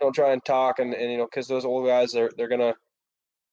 don't 0.00 0.14
try 0.14 0.32
and 0.32 0.44
talk 0.44 0.78
and, 0.78 0.92
and 0.94 1.10
you 1.10 1.18
know 1.18 1.24
because 1.24 1.48
those 1.48 1.64
old 1.64 1.86
guys 1.86 2.12
they're 2.12 2.30
they're 2.36 2.48
gonna 2.48 2.74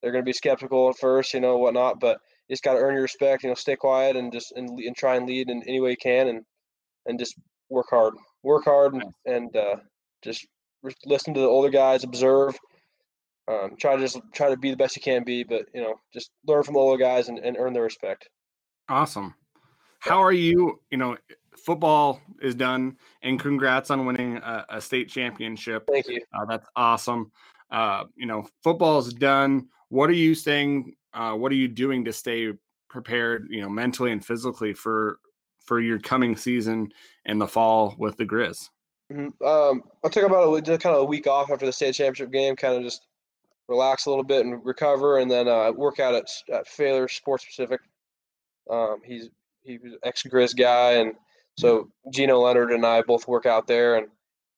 they're 0.01 0.11
gonna 0.11 0.23
be 0.23 0.33
skeptical 0.33 0.89
at 0.89 0.97
first, 0.97 1.33
you 1.33 1.39
know 1.39 1.57
whatnot, 1.57 1.99
but 1.99 2.19
you 2.49 2.53
just 2.53 2.63
got 2.63 2.73
to 2.73 2.79
earn 2.79 2.93
your 2.93 3.03
respect. 3.03 3.43
You 3.43 3.49
know, 3.49 3.55
stay 3.55 3.75
quiet 3.75 4.15
and 4.15 4.33
just 4.33 4.51
and, 4.53 4.77
and 4.79 4.97
try 4.97 5.15
and 5.15 5.27
lead 5.27 5.49
in 5.49 5.63
any 5.63 5.79
way 5.79 5.91
you 5.91 5.97
can 5.97 6.27
and 6.27 6.43
and 7.05 7.19
just 7.19 7.35
work 7.69 7.87
hard, 7.89 8.15
work 8.43 8.65
hard 8.65 8.95
and, 8.95 9.03
and 9.25 9.55
uh, 9.55 9.75
just 10.23 10.45
listen 11.05 11.33
to 11.33 11.39
the 11.39 11.47
older 11.47 11.69
guys, 11.69 12.03
observe. 12.03 12.57
Um, 13.47 13.75
try 13.79 13.95
to 13.95 14.01
just 14.01 14.19
try 14.33 14.49
to 14.49 14.57
be 14.57 14.69
the 14.69 14.77
best 14.77 14.95
you 14.95 15.01
can 15.01 15.23
be, 15.23 15.43
but 15.43 15.65
you 15.73 15.81
know, 15.81 15.95
just 16.13 16.31
learn 16.45 16.63
from 16.63 16.73
the 16.73 16.79
older 16.79 17.01
guys 17.01 17.29
and, 17.29 17.39
and 17.39 17.57
earn 17.57 17.73
their 17.73 17.83
respect. 17.83 18.27
Awesome. 18.89 19.33
How 19.99 20.21
are 20.21 20.31
you? 20.31 20.79
You 20.91 20.97
know, 20.97 21.17
football 21.57 22.21
is 22.41 22.55
done, 22.55 22.97
and 23.21 23.39
congrats 23.39 23.89
on 23.89 24.05
winning 24.05 24.37
a, 24.37 24.65
a 24.69 24.81
state 24.81 25.09
championship. 25.09 25.87
Thank 25.91 26.07
you. 26.07 26.21
Uh, 26.33 26.45
that's 26.45 26.67
awesome. 26.75 27.31
Uh, 27.71 28.05
you 28.15 28.25
know, 28.25 28.47
football 28.63 28.99
is 28.99 29.13
done. 29.13 29.67
What 29.89 30.09
are 30.09 30.13
you 30.13 30.35
saying? 30.35 30.93
Uh, 31.13 31.33
what 31.33 31.51
are 31.51 31.55
you 31.55 31.67
doing 31.67 32.05
to 32.05 32.13
stay 32.13 32.53
prepared? 32.89 33.47
You 33.49 33.61
know, 33.61 33.69
mentally 33.69 34.11
and 34.11 34.23
physically 34.23 34.73
for 34.73 35.19
for 35.65 35.79
your 35.79 35.99
coming 35.99 36.35
season 36.35 36.91
in 37.25 37.37
the 37.37 37.47
fall 37.47 37.95
with 37.97 38.17
the 38.17 38.25
Grizz. 38.25 38.69
Mhm. 39.11 39.41
Um, 39.45 39.83
I 40.03 40.09
took 40.09 40.23
about 40.23 40.53
a, 40.53 40.77
kind 40.77 40.95
of 40.95 41.01
a 41.01 41.05
week 41.05 41.27
off 41.27 41.51
after 41.51 41.65
the 41.65 41.71
state 41.71 41.95
championship 41.95 42.31
game, 42.31 42.55
kind 42.55 42.75
of 42.75 42.83
just 42.83 43.07
relax 43.67 44.05
a 44.05 44.09
little 44.09 44.23
bit 44.23 44.45
and 44.45 44.63
recover, 44.65 45.19
and 45.19 45.29
then 45.29 45.47
uh, 45.47 45.71
work 45.71 45.99
out 45.99 46.15
at, 46.15 46.27
at 46.51 46.67
Failure 46.67 47.07
Sports 47.07 47.45
Pacific. 47.45 47.81
Um, 48.69 49.01
he's 49.03 49.29
he 49.61 49.77
was 49.77 49.93
ex 50.03 50.23
Grizz 50.23 50.55
guy, 50.57 50.93
and 50.93 51.13
so 51.57 51.91
Gino 52.11 52.39
Leonard 52.39 52.71
and 52.71 52.85
I 52.85 53.01
both 53.01 53.27
work 53.27 53.45
out 53.45 53.67
there, 53.67 53.97
and 53.97 54.07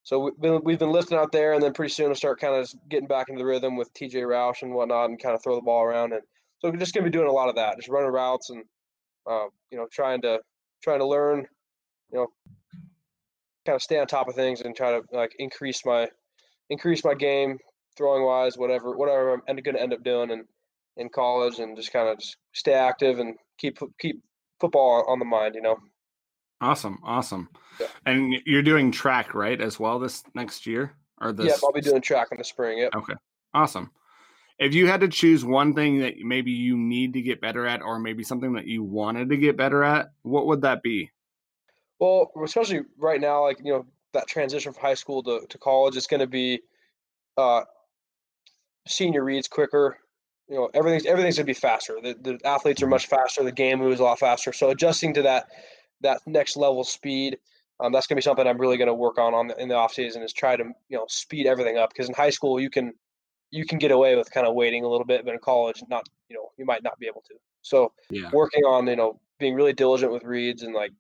so 0.03 0.19
we've 0.19 0.39
been, 0.39 0.61
we've 0.63 0.79
been 0.79 0.91
lifting 0.91 1.17
out 1.17 1.31
there, 1.31 1.53
and 1.53 1.61
then 1.61 1.73
pretty 1.73 1.93
soon 1.93 2.07
we'll 2.07 2.15
start 2.15 2.39
kind 2.39 2.55
of 2.55 2.73
getting 2.89 3.07
back 3.07 3.29
into 3.29 3.39
the 3.39 3.45
rhythm 3.45 3.75
with 3.75 3.93
TJ 3.93 4.13
Roush 4.23 4.63
and 4.63 4.73
whatnot, 4.73 5.09
and 5.09 5.21
kind 5.21 5.35
of 5.35 5.43
throw 5.43 5.55
the 5.55 5.61
ball 5.61 5.83
around, 5.83 6.13
and 6.13 6.23
so 6.61 6.69
we're 6.69 6.77
just 6.77 6.93
gonna 6.93 7.05
be 7.05 7.11
doing 7.11 7.27
a 7.27 7.31
lot 7.31 7.49
of 7.49 7.55
that, 7.55 7.75
just 7.75 7.89
running 7.89 8.11
routes 8.11 8.51
and 8.51 8.63
uh, 9.29 9.45
you 9.71 9.77
know 9.77 9.87
trying 9.91 10.21
to 10.21 10.39
trying 10.83 10.99
to 10.99 11.05
learn, 11.05 11.45
you 12.11 12.19
know, 12.19 12.27
kind 13.65 13.75
of 13.75 13.81
stay 13.81 13.99
on 13.99 14.07
top 14.07 14.27
of 14.27 14.35
things 14.35 14.61
and 14.61 14.75
try 14.75 14.91
to 14.91 15.01
like 15.11 15.31
increase 15.39 15.85
my 15.85 16.07
increase 16.69 17.03
my 17.03 17.15
game 17.15 17.57
throwing 17.97 18.23
wise, 18.23 18.57
whatever 18.57 18.95
whatever 18.95 19.33
I'm 19.33 19.41
going 19.55 19.75
to 19.75 19.81
end 19.81 19.93
up 19.93 20.03
doing, 20.03 20.31
and 20.31 20.45
in 20.97 21.09
college 21.09 21.59
and 21.59 21.75
just 21.75 21.93
kind 21.93 22.09
of 22.09 22.19
just 22.19 22.37
stay 22.53 22.73
active 22.73 23.19
and 23.19 23.35
keep 23.57 23.79
keep 23.99 24.21
football 24.59 25.05
on 25.07 25.19
the 25.19 25.25
mind. 25.25 25.55
You 25.55 25.61
know. 25.61 25.77
Awesome, 26.61 26.99
awesome. 27.03 27.49
Yeah. 27.79 27.87
And 28.05 28.35
you're 28.45 28.61
doing 28.61 28.91
track 28.91 29.33
right 29.33 29.59
as 29.59 29.79
well 29.79 29.97
this 29.97 30.23
next 30.35 30.67
year 30.67 30.93
or 31.19 31.33
this? 31.33 31.47
Yeah, 31.47 31.53
I'll 31.63 31.71
be 31.71 31.81
doing 31.81 32.01
track 32.01 32.27
in 32.31 32.37
the 32.37 32.43
spring. 32.43 32.77
Yep. 32.77 32.95
Okay, 32.95 33.13
awesome. 33.55 33.89
If 34.61 34.75
you 34.75 34.85
had 34.85 35.01
to 35.01 35.07
choose 35.07 35.43
one 35.43 35.73
thing 35.73 35.97
that 36.01 36.19
maybe 36.19 36.51
you 36.51 36.77
need 36.77 37.13
to 37.13 37.21
get 37.21 37.41
better 37.41 37.65
at, 37.65 37.81
or 37.81 37.97
maybe 37.97 38.23
something 38.23 38.53
that 38.53 38.67
you 38.67 38.83
wanted 38.83 39.29
to 39.29 39.37
get 39.37 39.57
better 39.57 39.83
at, 39.83 40.11
what 40.21 40.45
would 40.45 40.61
that 40.61 40.83
be? 40.83 41.09
Well, 41.99 42.31
especially 42.45 42.81
right 42.99 43.19
now, 43.19 43.43
like 43.43 43.57
you 43.63 43.73
know, 43.73 43.87
that 44.13 44.27
transition 44.27 44.71
from 44.71 44.83
high 44.83 44.93
school 44.93 45.23
to, 45.23 45.41
to 45.49 45.57
college 45.57 45.97
is 45.97 46.05
going 46.05 46.19
to 46.19 46.27
be 46.27 46.61
uh, 47.37 47.61
senior 48.87 49.23
reads 49.23 49.47
quicker. 49.47 49.97
You 50.47 50.57
know, 50.57 50.69
everything's 50.75 51.07
everything's 51.07 51.37
going 51.37 51.47
to 51.47 51.49
be 51.49 51.59
faster. 51.59 51.97
The, 51.99 52.15
the 52.21 52.39
athletes 52.45 52.83
are 52.83 52.87
much 52.87 53.07
faster. 53.07 53.43
The 53.43 53.51
game 53.51 53.79
moves 53.79 53.99
a 53.99 54.03
lot 54.03 54.19
faster. 54.19 54.53
So 54.53 54.69
adjusting 54.69 55.15
to 55.15 55.23
that 55.23 55.47
that 56.01 56.21
next 56.27 56.55
level 56.55 56.83
speed, 56.83 57.39
um, 57.79 57.91
that's 57.91 58.05
going 58.05 58.15
to 58.15 58.19
be 58.19 58.21
something 58.21 58.45
I'm 58.45 58.59
really 58.59 58.77
going 58.77 58.89
to 58.89 58.93
work 58.93 59.17
on 59.17 59.33
on 59.33 59.47
the, 59.47 59.59
in 59.59 59.69
the 59.69 59.75
off 59.75 59.93
season. 59.93 60.21
Is 60.21 60.33
try 60.33 60.55
to 60.55 60.65
you 60.89 60.97
know 60.97 61.05
speed 61.09 61.47
everything 61.47 61.79
up 61.79 61.89
because 61.91 62.09
in 62.09 62.13
high 62.13 62.29
school 62.29 62.59
you 62.59 62.69
can 62.69 62.93
you 63.51 63.65
can 63.65 63.77
get 63.77 63.91
away 63.91 64.15
with 64.15 64.31
kind 64.31 64.47
of 64.47 64.55
waiting 64.55 64.83
a 64.83 64.87
little 64.87 65.05
bit, 65.05 65.23
but 65.25 65.33
in 65.33 65.39
college, 65.39 65.83
not 65.89 66.07
you 66.29 66.35
know 66.35 66.49
you 66.57 66.65
might 66.65 66.83
not 66.83 66.97
be 66.99 67.07
able 67.07 67.21
to. 67.27 67.35
So 67.61 67.91
yeah. 68.09 68.29
working 68.33 68.63
on 68.63 68.87
you 68.87 68.95
know 68.95 69.19
being 69.39 69.53
really 69.53 69.73
diligent 69.73 70.11
with 70.11 70.23
reads 70.23 70.63
and 70.63 70.73
like 70.73 70.91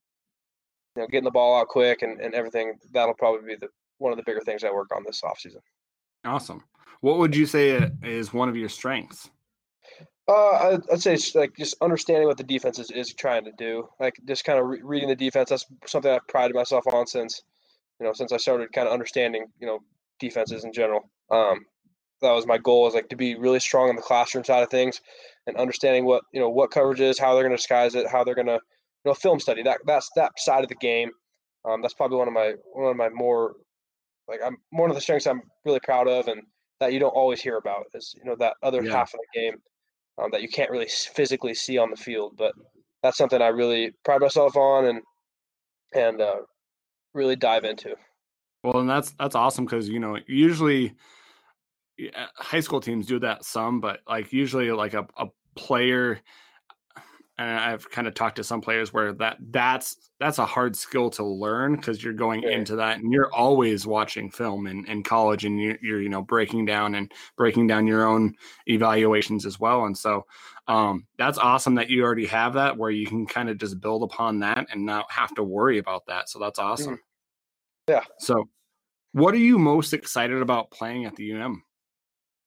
you 0.95 1.01
know 1.01 1.07
getting 1.07 1.23
the 1.23 1.31
ball 1.31 1.59
out 1.59 1.69
quick 1.69 2.01
and, 2.01 2.19
and 2.19 2.33
everything 2.33 2.77
that'll 2.91 3.15
probably 3.15 3.47
be 3.47 3.55
the 3.55 3.69
one 3.97 4.11
of 4.11 4.17
the 4.17 4.23
bigger 4.23 4.41
things 4.41 4.63
I 4.63 4.71
work 4.71 4.95
on 4.95 5.03
this 5.05 5.23
off 5.23 5.39
season. 5.39 5.61
Awesome. 6.25 6.63
What 7.01 7.17
would 7.17 7.35
you 7.35 7.45
say 7.45 7.89
is 8.03 8.33
one 8.33 8.49
of 8.49 8.55
your 8.55 8.69
strengths? 8.69 9.29
Uh, 10.27 10.77
I'd 10.91 11.01
say 11.01 11.13
it's 11.13 11.35
like 11.35 11.55
just 11.57 11.75
understanding 11.81 12.27
what 12.27 12.37
the 12.37 12.43
defense 12.43 12.79
is, 12.79 12.91
is 12.91 13.13
trying 13.13 13.43
to 13.45 13.51
do. 13.57 13.89
Like 13.99 14.19
just 14.25 14.45
kind 14.45 14.59
of 14.59 14.67
re- 14.67 14.81
reading 14.83 15.09
the 15.09 15.15
defense. 15.15 15.49
That's 15.49 15.65
something 15.87 16.11
I've 16.11 16.27
prided 16.27 16.55
myself 16.55 16.85
on 16.87 17.07
since, 17.07 17.41
you 17.99 18.05
know, 18.05 18.13
since 18.13 18.31
I 18.31 18.37
started 18.37 18.71
kind 18.71 18.87
of 18.87 18.93
understanding, 18.93 19.47
you 19.59 19.67
know, 19.67 19.79
defenses 20.19 20.63
in 20.63 20.73
general. 20.73 21.09
Um, 21.31 21.65
that 22.21 22.31
was 22.31 22.45
my 22.45 22.57
goal 22.57 22.87
is 22.87 22.93
like 22.93 23.09
to 23.09 23.15
be 23.15 23.35
really 23.35 23.59
strong 23.59 23.89
in 23.89 23.95
the 23.95 24.01
classroom 24.01 24.43
side 24.43 24.63
of 24.63 24.69
things 24.69 25.01
and 25.47 25.57
understanding 25.57 26.05
what, 26.05 26.23
you 26.33 26.39
know, 26.39 26.49
what 26.49 26.71
coverage 26.71 27.01
is, 27.01 27.17
how 27.17 27.33
they're 27.33 27.43
going 27.43 27.51
to 27.51 27.57
disguise 27.57 27.95
it, 27.95 28.07
how 28.07 28.23
they're 28.23 28.35
going 28.35 28.47
to, 28.47 28.53
you 28.53 29.09
know, 29.09 29.13
film 29.13 29.39
study 29.39 29.63
that, 29.63 29.79
that's 29.85 30.09
that 30.15 30.31
side 30.37 30.63
of 30.63 30.69
the 30.69 30.75
game. 30.75 31.09
Um, 31.65 31.81
that's 31.81 31.93
probably 31.93 32.17
one 32.17 32.27
of 32.27 32.33
my, 32.33 32.53
one 32.73 32.91
of 32.91 32.97
my 32.97 33.09
more 33.09 33.55
like 34.27 34.39
I'm 34.43 34.57
one 34.71 34.89
of 34.89 34.95
the 34.95 35.01
strengths 35.01 35.27
I'm 35.27 35.41
really 35.65 35.79
proud 35.81 36.07
of 36.07 36.27
and 36.27 36.41
that 36.79 36.93
you 36.93 36.99
don't 36.99 37.09
always 37.09 37.41
hear 37.41 37.57
about 37.57 37.85
is, 37.93 38.15
you 38.17 38.23
know, 38.23 38.35
that 38.39 38.53
other 38.63 38.83
yeah. 38.83 38.91
half 38.91 39.13
of 39.13 39.19
the 39.19 39.39
game 39.39 39.55
um, 40.21 40.29
that 40.31 40.41
you 40.41 40.47
can't 40.47 40.71
really 40.71 40.87
physically 40.87 41.53
see 41.53 41.77
on 41.77 41.91
the 41.91 41.97
field. 41.97 42.33
But 42.37 42.53
that's 43.03 43.17
something 43.17 43.41
I 43.41 43.47
really 43.47 43.91
pride 44.03 44.21
myself 44.21 44.55
on 44.55 44.85
and 44.85 45.01
and 45.93 46.21
uh, 46.21 46.41
really 47.13 47.35
dive 47.35 47.65
into. 47.65 47.95
Well, 48.63 48.79
and 48.79 48.89
that's 48.89 49.13
that's 49.19 49.35
awesome 49.35 49.65
because 49.65 49.89
you 49.89 49.99
know 49.99 50.17
usually 50.27 50.93
high 52.35 52.59
school 52.59 52.81
teams 52.81 53.05
do 53.05 53.19
that 53.19 53.45
some, 53.45 53.79
but 53.79 53.99
like 54.07 54.31
usually 54.33 54.71
like 54.71 54.93
a, 54.93 55.07
a 55.17 55.27
player 55.55 56.21
and 57.41 57.59
I've 57.59 57.89
kind 57.89 58.07
of 58.07 58.13
talked 58.13 58.35
to 58.35 58.43
some 58.43 58.61
players 58.61 58.93
where 58.93 59.13
that 59.13 59.37
that's 59.49 60.11
that's 60.19 60.37
a 60.37 60.45
hard 60.45 60.75
skill 60.75 61.09
to 61.11 61.23
learn 61.23 61.75
because 61.75 62.03
you're 62.03 62.13
going 62.13 62.43
into 62.43 62.75
that 62.75 62.99
and 62.99 63.11
you're 63.11 63.33
always 63.33 63.87
watching 63.87 64.29
film 64.29 64.67
in, 64.67 64.85
in 64.85 65.01
college 65.01 65.45
and 65.45 65.59
you're, 65.59 65.77
you're, 65.81 66.01
you 66.01 66.09
know 66.09 66.21
breaking 66.21 66.65
down 66.65 66.93
and 66.93 67.11
breaking 67.37 67.67
down 67.67 67.87
your 67.87 68.05
own 68.05 68.35
evaluations 68.67 69.45
as 69.45 69.59
well 69.59 69.85
and 69.85 69.97
so 69.97 70.25
um, 70.67 71.05
that's 71.17 71.37
awesome 71.37 71.75
that 71.75 71.89
you 71.89 72.03
already 72.03 72.27
have 72.27 72.53
that 72.53 72.77
where 72.77 72.91
you 72.91 73.07
can 73.07 73.25
kind 73.25 73.49
of 73.49 73.57
just 73.57 73.81
build 73.81 74.03
upon 74.03 74.39
that 74.39 74.67
and 74.71 74.85
not 74.85 75.11
have 75.11 75.33
to 75.33 75.43
worry 75.43 75.79
about 75.79 76.05
that 76.05 76.29
so 76.29 76.37
that's 76.37 76.59
mm-hmm. 76.59 76.69
awesome. 76.69 76.99
Yeah. 77.87 78.03
So 78.19 78.47
what 79.13 79.33
are 79.33 79.37
you 79.37 79.57
most 79.57 79.93
excited 79.93 80.41
about 80.41 80.71
playing 80.71 81.05
at 81.05 81.15
the 81.15 81.33
um 81.33 81.63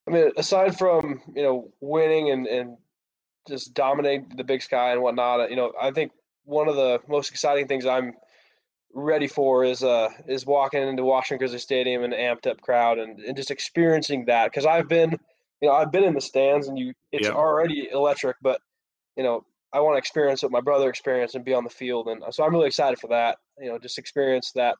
i 0.07 0.11
mean 0.11 0.31
aside 0.37 0.77
from 0.79 1.21
you 1.35 1.43
know 1.43 1.73
winning 1.81 2.31
and 2.31 2.47
and 2.47 2.77
just 3.49 3.75
dominating 3.75 4.33
the 4.37 4.45
big 4.45 4.63
sky 4.63 4.93
and 4.93 5.03
whatnot. 5.03 5.51
You 5.51 5.57
know, 5.57 5.73
I 5.81 5.91
think 5.91 6.13
one 6.45 6.69
of 6.69 6.77
the 6.77 7.01
most 7.09 7.31
exciting 7.31 7.69
things 7.69 7.87
I'm 7.87 8.15
ready 8.97 9.27
for 9.27 9.65
is 9.65 9.83
uh 9.83 10.09
is 10.29 10.47
walking 10.47 10.81
into 10.81 11.03
Washington 11.03 11.39
Grizzly 11.39 11.59
Stadium 11.59 12.05
and 12.05 12.13
amped 12.13 12.47
up 12.47 12.61
crowd 12.61 12.99
and, 12.99 13.19
and 13.19 13.37
just 13.37 13.51
experiencing 13.51 14.25
that 14.27 14.45
because 14.45 14.67
I've 14.67 14.89
been 14.89 15.19
you 15.61 15.69
know 15.69 15.75
I've 15.75 15.91
been 15.91 16.05
in 16.05 16.15
the 16.15 16.21
stands 16.21 16.69
and 16.69 16.79
you 16.79 16.93
it's 17.11 17.27
yep. 17.27 17.35
already 17.35 17.89
electric 17.91 18.37
but 18.41 18.61
you 19.17 19.25
know 19.25 19.45
I 19.73 19.81
want 19.81 19.95
to 19.95 19.99
experience 19.99 20.45
what 20.45 20.53
my 20.53 20.61
brother 20.61 20.89
experienced 20.89 21.35
and 21.35 21.45
be 21.45 21.55
on 21.55 21.65
the 21.65 21.71
field 21.71 22.07
and 22.07 22.23
so 22.31 22.45
I'm 22.45 22.53
really 22.53 22.69
excited 22.69 23.01
for 23.01 23.09
that 23.09 23.39
you 23.59 23.69
know 23.69 23.81
just 23.81 23.99
experience 23.99 24.53
that 24.55 24.77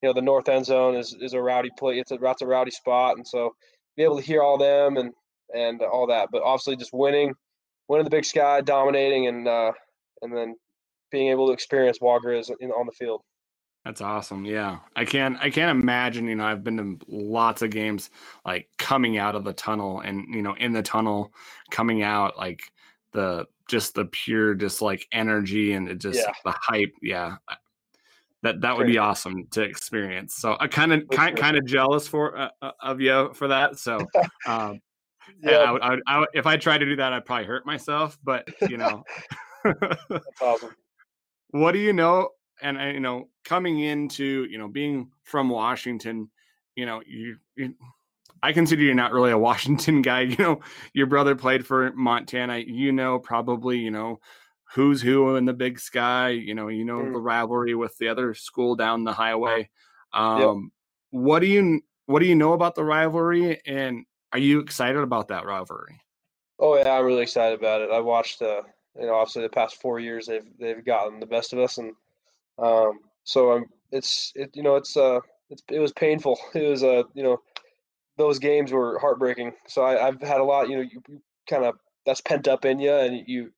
you 0.00 0.08
know 0.08 0.14
the 0.14 0.22
north 0.22 0.48
end 0.48 0.64
zone 0.64 0.96
is 0.96 1.14
is 1.20 1.34
a 1.34 1.42
rowdy 1.42 1.70
play 1.78 1.98
it's 1.98 2.10
a 2.10 2.16
that's 2.16 2.40
a 2.40 2.46
rowdy 2.46 2.70
spot 2.70 3.18
and 3.18 3.28
so 3.28 3.54
be 3.98 4.04
able 4.04 4.16
to 4.16 4.22
hear 4.22 4.42
all 4.42 4.56
them 4.56 4.96
and 4.96 5.12
and 5.54 5.82
all 5.82 6.06
that 6.06 6.28
but 6.32 6.42
obviously 6.42 6.76
just 6.76 6.92
winning 6.94 7.34
winning 7.88 8.04
the 8.04 8.10
Big 8.10 8.24
Sky, 8.24 8.60
dominating, 8.60 9.26
and 9.26 9.48
uh, 9.48 9.72
and 10.22 10.34
then 10.34 10.54
being 11.10 11.28
able 11.28 11.48
to 11.48 11.52
experience 11.52 11.98
Wagriz 11.98 12.50
in, 12.60 12.70
on 12.70 12.86
the 12.86 12.92
field. 12.92 13.22
That's 13.84 14.00
awesome. 14.02 14.44
Yeah. 14.44 14.78
I 14.96 15.04
can't 15.04 15.38
I 15.40 15.48
can't 15.50 15.70
imagine, 15.70 16.28
you 16.28 16.34
know, 16.34 16.44
I've 16.44 16.62
been 16.62 16.76
to 16.76 17.06
lots 17.08 17.62
of 17.62 17.70
games 17.70 18.10
like 18.44 18.68
coming 18.76 19.16
out 19.16 19.34
of 19.34 19.44
the 19.44 19.54
tunnel 19.54 20.00
and 20.00 20.26
you 20.34 20.42
know, 20.42 20.54
in 20.54 20.72
the 20.72 20.82
tunnel 20.82 21.32
coming 21.70 22.02
out 22.02 22.36
like 22.36 22.60
the 23.12 23.46
just 23.66 23.94
the 23.94 24.04
pure 24.04 24.54
just 24.54 24.82
like 24.82 25.06
energy 25.12 25.72
and 25.72 25.88
it 25.88 25.98
just 25.98 26.18
yeah. 26.18 26.32
the 26.44 26.54
hype. 26.60 26.92
Yeah. 27.00 27.36
That 28.42 28.60
that 28.60 28.76
would 28.76 28.86
be 28.86 28.98
awesome 28.98 29.46
to 29.50 29.62
experience. 29.62 30.36
So 30.36 30.56
I 30.60 30.68
kind 30.68 30.92
of 30.92 31.08
kind 31.10 31.36
kind 31.36 31.56
of 31.56 31.66
jealous 31.66 32.06
for 32.06 32.38
uh, 32.38 32.50
uh, 32.62 32.70
of 32.80 33.00
you 33.00 33.32
for 33.34 33.48
that. 33.48 33.78
So 33.78 33.98
um 34.46 34.80
yeah, 35.42 35.58
I 35.58 35.72
would, 35.72 35.82
I 35.82 35.90
would, 35.90 36.02
I 36.06 36.18
would, 36.20 36.28
if 36.34 36.46
I 36.46 36.56
tried 36.56 36.78
to 36.78 36.86
do 36.86 36.96
that, 36.96 37.12
I'd 37.12 37.24
probably 37.24 37.46
hurt 37.46 37.66
myself. 37.66 38.18
But 38.22 38.48
you 38.68 38.76
know, 38.76 39.04
that's 39.64 40.40
awesome. 40.40 40.74
What 41.50 41.72
do 41.72 41.78
you 41.78 41.92
know? 41.92 42.30
And 42.60 42.78
you 42.94 43.00
know, 43.00 43.28
coming 43.44 43.80
into 43.80 44.46
you 44.50 44.58
know 44.58 44.68
being 44.68 45.10
from 45.24 45.48
Washington, 45.48 46.30
you 46.74 46.86
know, 46.86 47.02
you, 47.06 47.36
you 47.56 47.74
I 48.42 48.52
consider 48.52 48.82
you 48.82 48.94
not 48.94 49.12
really 49.12 49.30
a 49.30 49.38
Washington 49.38 50.02
guy. 50.02 50.22
You 50.22 50.36
know, 50.38 50.60
your 50.92 51.06
brother 51.06 51.34
played 51.34 51.66
for 51.66 51.92
Montana. 51.92 52.58
You 52.58 52.92
know, 52.92 53.18
probably 53.18 53.78
you 53.78 53.90
know 53.90 54.20
who's 54.74 55.02
who 55.02 55.36
in 55.36 55.44
the 55.44 55.52
Big 55.52 55.78
Sky. 55.78 56.30
You 56.30 56.54
know, 56.54 56.68
you 56.68 56.84
know 56.84 56.98
mm. 56.98 57.12
the 57.12 57.20
rivalry 57.20 57.74
with 57.74 57.96
the 57.98 58.08
other 58.08 58.34
school 58.34 58.76
down 58.76 59.04
the 59.04 59.12
highway. 59.12 59.68
Um, 60.12 60.40
yep. 60.40 61.22
What 61.22 61.38
do 61.40 61.46
you 61.46 61.80
what 62.06 62.20
do 62.20 62.26
you 62.26 62.34
know 62.34 62.52
about 62.52 62.74
the 62.74 62.84
rivalry, 62.84 63.60
and 63.66 64.04
are 64.32 64.38
you 64.38 64.60
excited 64.60 65.02
about 65.02 65.28
that 65.28 65.44
rivalry? 65.44 66.00
Oh 66.58 66.76
yeah, 66.76 66.92
I'm 66.92 67.04
really 67.04 67.22
excited 67.22 67.58
about 67.58 67.82
it. 67.82 67.90
I 67.90 68.00
watched, 68.00 68.42
uh, 68.42 68.62
you 68.98 69.06
know, 69.06 69.14
obviously 69.14 69.42
the 69.42 69.48
past 69.50 69.80
four 69.80 70.00
years 70.00 70.26
they've 70.26 70.46
they've 70.58 70.84
gotten 70.84 71.20
the 71.20 71.26
best 71.26 71.52
of 71.52 71.58
us, 71.58 71.78
and 71.78 71.94
um, 72.58 73.00
so 73.24 73.52
I'm. 73.52 73.66
It's 73.90 74.32
it, 74.34 74.50
you 74.54 74.62
know, 74.62 74.76
it's 74.76 74.96
uh, 74.96 75.20
it's, 75.50 75.62
it 75.70 75.78
was 75.78 75.92
painful. 75.92 76.38
It 76.54 76.68
was 76.68 76.82
uh, 76.82 77.04
you 77.14 77.22
know, 77.22 77.40
those 78.18 78.38
games 78.38 78.72
were 78.72 78.98
heartbreaking. 78.98 79.52
So 79.66 79.82
I, 79.82 80.04
have 80.04 80.20
had 80.20 80.40
a 80.40 80.44
lot. 80.44 80.68
You 80.68 80.76
know, 80.76 80.82
you, 80.82 81.02
you 81.08 81.22
kind 81.48 81.64
of 81.64 81.76
that's 82.04 82.20
pent 82.20 82.48
up 82.48 82.64
in 82.64 82.78
you, 82.78 82.92
and 82.92 83.22
you, 83.26 83.50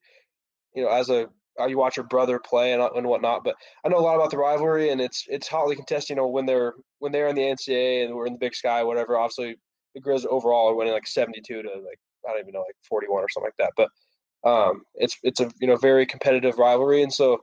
you 0.75 0.83
know, 0.83 0.91
as 0.91 1.11
a 1.11 1.29
uh, 1.61 1.67
you 1.67 1.77
watch 1.77 1.97
your 1.97 2.07
brother 2.07 2.39
play 2.39 2.73
and 2.73 2.83
and 2.83 3.07
whatnot. 3.07 3.45
But 3.45 3.57
I 3.85 3.89
know 3.89 3.99
a 3.99 4.01
lot 4.01 4.17
about 4.17 4.31
the 4.31 4.39
rivalry, 4.39 4.91
and 4.91 5.01
it's 5.01 5.25
it's 5.29 5.49
hotly 5.49 5.77
contested. 5.77 6.11
You 6.11 6.17
know, 6.17 6.29
when 6.29 6.47
they're 6.47 6.75
when 6.99 7.13
they're 7.13 7.29
in 7.29 7.37
the 7.37 7.43
NCAA 7.43 8.05
and 8.05 8.15
we're 8.15 8.27
in 8.27 8.35
the 8.35 8.39
Big 8.39 8.55
Sky, 8.55 8.83
whatever. 8.83 9.19
Obviously, 9.19 9.57
the 9.95 10.01
Grizz 10.01 10.27
overall 10.27 10.71
are 10.71 10.75
winning 10.75 10.93
like 10.93 11.07
72 11.07 11.63
to 11.63 11.69
like 11.69 11.99
I 12.27 12.33
don't 12.33 12.41
even 12.41 12.53
know 12.53 12.61
like 12.61 12.77
41 12.89 13.23
or 13.23 13.29
something 13.29 13.49
like 13.49 13.57
that. 13.59 13.73
But 13.77 14.49
um, 14.49 14.83
it's 14.95 15.17
it's 15.23 15.41
a 15.41 15.51
you 15.61 15.67
know 15.67 15.77
very 15.77 16.07
competitive 16.07 16.59
rivalry, 16.59 17.03
and 17.03 17.13
so 17.13 17.43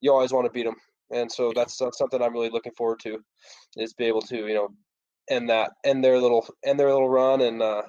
you 0.00 0.12
always 0.12 0.32
want 0.32 0.46
to 0.46 0.52
beat 0.52 0.64
them. 0.64 0.76
And 1.10 1.30
so 1.30 1.52
that's, 1.54 1.76
that's 1.76 1.98
something 1.98 2.20
I'm 2.20 2.32
really 2.32 2.50
looking 2.50 2.72
forward 2.72 3.00
to, 3.00 3.22
is 3.76 3.94
be 3.94 4.06
able 4.06 4.22
to 4.22 4.36
you 4.36 4.54
know 4.54 4.68
end 5.30 5.48
that 5.48 5.72
end 5.84 6.04
their 6.04 6.18
little 6.18 6.46
end 6.64 6.78
their 6.78 6.92
little 6.92 7.08
run 7.08 7.40
and 7.40 7.62
uh, 7.62 7.82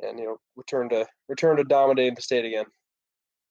and 0.00 0.18
you 0.18 0.26
know 0.26 0.36
return 0.56 0.88
to 0.90 1.06
return 1.28 1.56
to 1.56 1.64
dominating 1.64 2.14
the 2.14 2.22
state 2.22 2.44
again. 2.44 2.66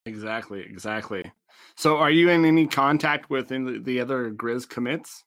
Exactly, 0.08 0.62
exactly. 0.62 1.32
So, 1.76 1.98
are 1.98 2.10
you 2.10 2.30
in 2.30 2.46
any 2.46 2.65
contact 2.65 3.30
with 3.30 3.50
the, 3.50 3.80
the 3.84 4.00
other 4.00 4.32
Grizz 4.32 4.67
commits? 4.67 5.26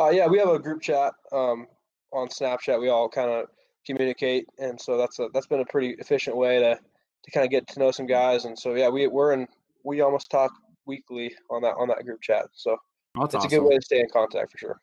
Uh, 0.00 0.10
yeah, 0.10 0.26
we 0.26 0.38
have 0.38 0.48
a 0.48 0.58
group 0.58 0.80
chat 0.80 1.12
um, 1.32 1.66
on 2.12 2.28
Snapchat. 2.28 2.80
We 2.80 2.88
all 2.88 3.08
kind 3.08 3.30
of 3.30 3.46
communicate, 3.86 4.46
and 4.58 4.80
so 4.80 4.96
that's 4.96 5.18
a 5.18 5.28
that's 5.34 5.46
been 5.46 5.60
a 5.60 5.66
pretty 5.66 5.96
efficient 5.98 6.36
way 6.36 6.58
to 6.58 6.78
to 7.24 7.30
kind 7.30 7.44
of 7.44 7.50
get 7.50 7.66
to 7.68 7.78
know 7.78 7.90
some 7.90 8.06
guys. 8.06 8.44
And 8.44 8.58
so 8.58 8.74
yeah, 8.74 8.88
we 8.88 9.06
we're 9.06 9.32
in 9.32 9.46
we 9.84 10.00
almost 10.00 10.30
talk 10.30 10.52
weekly 10.86 11.34
on 11.50 11.62
that 11.62 11.74
on 11.78 11.88
that 11.88 12.04
group 12.04 12.22
chat. 12.22 12.46
So 12.52 12.76
that's 13.14 13.34
it's 13.34 13.44
awesome. 13.44 13.46
a 13.46 13.60
good 13.60 13.68
way 13.68 13.76
to 13.76 13.82
stay 13.82 14.00
in 14.00 14.08
contact 14.12 14.52
for 14.52 14.58
sure. 14.58 14.80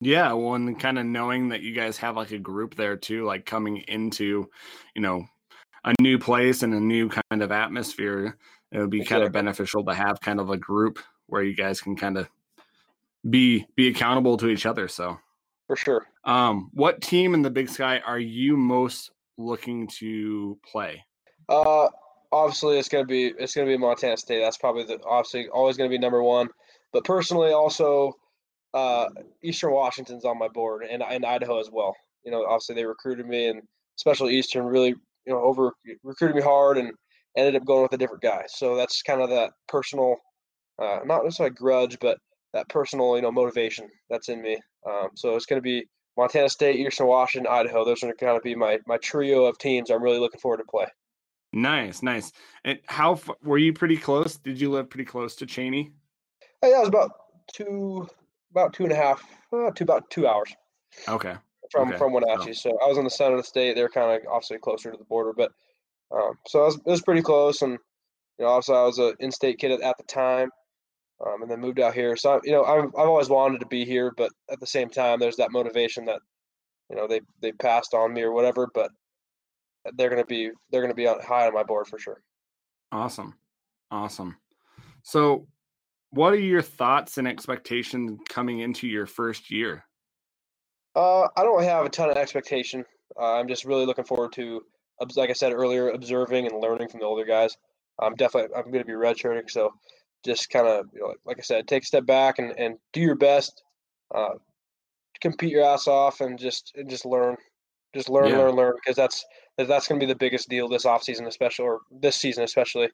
Yeah, 0.00 0.32
well, 0.34 0.54
and 0.54 0.78
kind 0.78 0.98
of 0.98 1.06
knowing 1.06 1.48
that 1.48 1.62
you 1.62 1.74
guys 1.74 1.96
have 1.98 2.16
like 2.16 2.30
a 2.30 2.38
group 2.38 2.74
there 2.74 2.96
too, 2.96 3.24
like 3.24 3.46
coming 3.46 3.78
into, 3.88 4.50
you 4.94 5.00
know, 5.00 5.26
a 5.84 5.94
new 6.00 6.18
place 6.18 6.62
and 6.62 6.74
a 6.74 6.80
new 6.80 7.08
kind 7.08 7.42
of 7.42 7.50
atmosphere, 7.50 8.36
it 8.72 8.78
would 8.78 8.90
be 8.90 8.98
exactly. 8.98 9.14
kind 9.14 9.26
of 9.26 9.32
beneficial 9.32 9.84
to 9.84 9.94
have 9.94 10.20
kind 10.20 10.40
of 10.40 10.50
a 10.50 10.56
group 10.56 10.98
where 11.26 11.42
you 11.42 11.54
guys 11.54 11.80
can 11.80 11.96
kind 11.96 12.18
of 12.18 12.28
be 13.28 13.66
be 13.76 13.88
accountable 13.88 14.36
to 14.36 14.48
each 14.48 14.66
other. 14.66 14.88
So 14.88 15.18
for 15.66 15.76
sure. 15.76 16.06
Um, 16.24 16.70
what 16.72 17.00
team 17.00 17.34
in 17.34 17.42
the 17.42 17.50
Big 17.50 17.68
Sky 17.68 18.00
are 18.00 18.18
you 18.18 18.56
most 18.56 19.10
looking 19.38 19.88
to 19.98 20.58
play? 20.70 21.04
Uh, 21.48 21.88
obviously 22.32 22.78
it's 22.78 22.88
gonna 22.88 23.04
be 23.04 23.32
it's 23.38 23.54
gonna 23.54 23.66
be 23.66 23.76
Montana 23.76 24.16
State. 24.16 24.40
That's 24.40 24.58
probably 24.58 24.84
the 24.84 25.00
obviously 25.04 25.48
always 25.48 25.76
gonna 25.76 25.90
be 25.90 25.98
number 25.98 26.22
one. 26.22 26.48
But 26.92 27.04
personally, 27.04 27.52
also 27.52 28.14
uh, 28.74 29.08
Eastern 29.42 29.72
Washington's 29.72 30.24
on 30.24 30.38
my 30.38 30.48
board 30.48 30.84
and 30.84 31.02
and 31.02 31.24
Idaho 31.24 31.60
as 31.60 31.70
well. 31.70 31.96
You 32.24 32.32
know, 32.32 32.44
obviously 32.44 32.74
they 32.74 32.84
recruited 32.84 33.26
me 33.26 33.48
and 33.48 33.62
especially 33.98 34.36
Eastern 34.36 34.66
really 34.66 34.94
you 35.26 35.32
know 35.32 35.40
over 35.40 35.72
recruited 36.02 36.36
me 36.36 36.42
hard 36.42 36.78
and 36.78 36.92
ended 37.36 37.56
up 37.56 37.64
going 37.64 37.82
with 37.82 37.92
a 37.92 37.98
different 37.98 38.22
guy. 38.22 38.44
So 38.48 38.76
that's 38.76 39.02
kind 39.02 39.20
of 39.20 39.30
that 39.30 39.52
personal, 39.68 40.16
uh, 40.80 41.00
not 41.04 41.24
necessarily 41.24 41.54
grudge, 41.54 41.98
but 42.00 42.18
that 42.52 42.68
personal 42.68 43.16
you 43.16 43.22
know 43.22 43.32
motivation 43.32 43.88
that's 44.08 44.28
in 44.28 44.42
me. 44.42 44.58
Um, 44.88 45.08
so 45.14 45.36
it's 45.36 45.46
going 45.46 45.58
to 45.58 45.62
be 45.62 45.86
Montana 46.16 46.48
State, 46.48 46.76
Eastern 46.76 47.06
Washington, 47.06 47.52
Idaho. 47.52 47.84
Those 47.84 48.02
are 48.02 48.14
going 48.14 48.38
to 48.38 48.42
be 48.42 48.54
my 48.54 48.78
my 48.86 48.96
trio 48.98 49.44
of 49.44 49.58
teams. 49.58 49.90
I'm 49.90 50.02
really 50.02 50.18
looking 50.18 50.40
forward 50.40 50.58
to 50.58 50.64
play. 50.64 50.86
Nice, 51.52 52.02
nice. 52.02 52.32
And 52.64 52.78
how 52.86 53.18
were 53.42 53.58
you 53.58 53.72
pretty 53.72 53.96
close? 53.96 54.36
Did 54.36 54.60
you 54.60 54.70
live 54.70 54.90
pretty 54.90 55.04
close 55.04 55.36
to 55.36 55.46
Cheney? 55.46 55.92
Oh, 56.62 56.68
yeah, 56.68 56.76
it 56.76 56.80
was 56.80 56.88
about 56.88 57.12
two, 57.52 58.08
about 58.50 58.72
two 58.72 58.84
and 58.84 58.92
a 58.92 58.96
half, 58.96 59.24
uh, 59.52 59.70
two 59.70 59.84
about 59.84 60.10
two 60.10 60.26
hours. 60.26 60.54
Okay. 61.08 61.34
From 61.70 61.88
okay. 61.88 61.98
from 61.98 62.12
Wenatchee, 62.12 62.52
so. 62.52 62.70
so 62.70 62.78
I 62.84 62.88
was 62.88 62.98
on 62.98 63.04
the 63.04 63.10
center 63.10 63.32
of 63.32 63.40
the 63.40 63.46
state. 63.46 63.74
They're 63.74 63.88
kind 63.88 64.20
of 64.20 64.26
obviously 64.30 64.58
closer 64.58 64.92
to 64.92 64.96
the 64.96 65.04
border, 65.04 65.32
but 65.36 65.50
um, 66.14 66.32
so 66.46 66.64
was, 66.64 66.76
it 66.76 66.86
was 66.86 67.02
pretty 67.02 67.22
close. 67.22 67.62
And 67.62 67.72
you 68.38 68.44
know, 68.44 68.48
obviously 68.48 68.76
I 68.76 68.82
was 68.82 68.98
an 68.98 69.14
in-state 69.20 69.58
kid 69.58 69.72
at, 69.72 69.80
at 69.80 69.96
the 69.98 70.04
time, 70.04 70.50
um, 71.24 71.42
and 71.42 71.50
then 71.50 71.60
moved 71.60 71.80
out 71.80 71.94
here. 71.94 72.16
So 72.16 72.40
you 72.44 72.52
know, 72.52 72.64
I've 72.64 72.86
I've 72.86 73.08
always 73.08 73.28
wanted 73.28 73.60
to 73.60 73.66
be 73.66 73.84
here, 73.84 74.12
but 74.16 74.30
at 74.50 74.60
the 74.60 74.66
same 74.66 74.90
time, 74.90 75.18
there's 75.18 75.36
that 75.36 75.52
motivation 75.52 76.04
that 76.06 76.20
you 76.90 76.96
know 76.96 77.06
they 77.06 77.20
they 77.42 77.52
passed 77.52 77.94
on 77.94 78.12
me 78.12 78.22
or 78.22 78.32
whatever. 78.32 78.68
But 78.74 78.90
they're 79.94 80.10
gonna 80.10 80.26
be 80.26 80.50
they're 80.70 80.82
gonna 80.82 80.94
be 80.94 81.06
on 81.06 81.20
high 81.20 81.46
on 81.46 81.54
my 81.54 81.62
board 81.62 81.86
for 81.86 81.98
sure. 81.98 82.20
Awesome, 82.92 83.34
awesome. 83.90 84.36
So 85.02 85.46
what 86.10 86.32
are 86.32 86.38
your 86.38 86.62
thoughts 86.62 87.18
and 87.18 87.28
expectations 87.28 88.18
coming 88.28 88.60
into 88.60 88.86
your 88.86 89.06
first 89.06 89.50
year? 89.50 89.84
Uh, 90.94 91.28
I 91.36 91.42
don't 91.42 91.62
have 91.62 91.84
a 91.84 91.90
ton 91.90 92.10
of 92.10 92.16
expectation. 92.16 92.84
Uh, 93.20 93.34
I'm 93.34 93.48
just 93.48 93.64
really 93.64 93.84
looking 93.84 94.04
forward 94.04 94.32
to, 94.32 94.62
like 95.16 95.30
I 95.30 95.34
said 95.34 95.52
earlier, 95.52 95.90
observing 95.90 96.46
and 96.46 96.60
learning 96.60 96.88
from 96.88 97.00
the 97.00 97.06
older 97.06 97.24
guys. 97.24 97.56
I'm 98.00 98.14
definitely 98.14 98.54
I'm 98.54 98.70
going 98.70 98.84
to 98.84 98.84
be 98.84 98.92
redshirting, 98.92 99.50
so 99.50 99.72
just 100.24 100.50
kind 100.50 100.66
of 100.66 100.86
you 100.92 101.00
know, 101.00 101.14
like 101.24 101.38
I 101.38 101.42
said, 101.42 101.66
take 101.66 101.82
a 101.82 101.86
step 101.86 102.06
back 102.06 102.38
and, 102.38 102.52
and 102.58 102.76
do 102.92 103.00
your 103.00 103.14
best, 103.14 103.62
uh, 104.14 104.34
compete 105.20 105.50
your 105.50 105.64
ass 105.64 105.86
off, 105.86 106.20
and 106.20 106.38
just 106.38 106.72
and 106.76 106.90
just 106.90 107.06
learn, 107.06 107.36
just 107.94 108.08
learn, 108.08 108.28
yeah. 108.28 108.38
learn, 108.38 108.54
learn, 108.54 108.74
because 108.74 108.96
that's 108.96 109.24
that's 109.56 109.88
going 109.88 109.98
to 109.98 110.06
be 110.06 110.12
the 110.12 110.18
biggest 110.18 110.48
deal 110.48 110.68
this 110.68 110.84
offseason, 110.84 111.26
especially 111.26 111.64
or 111.64 111.80
this 111.90 112.16
season 112.16 112.44
especially. 112.44 112.88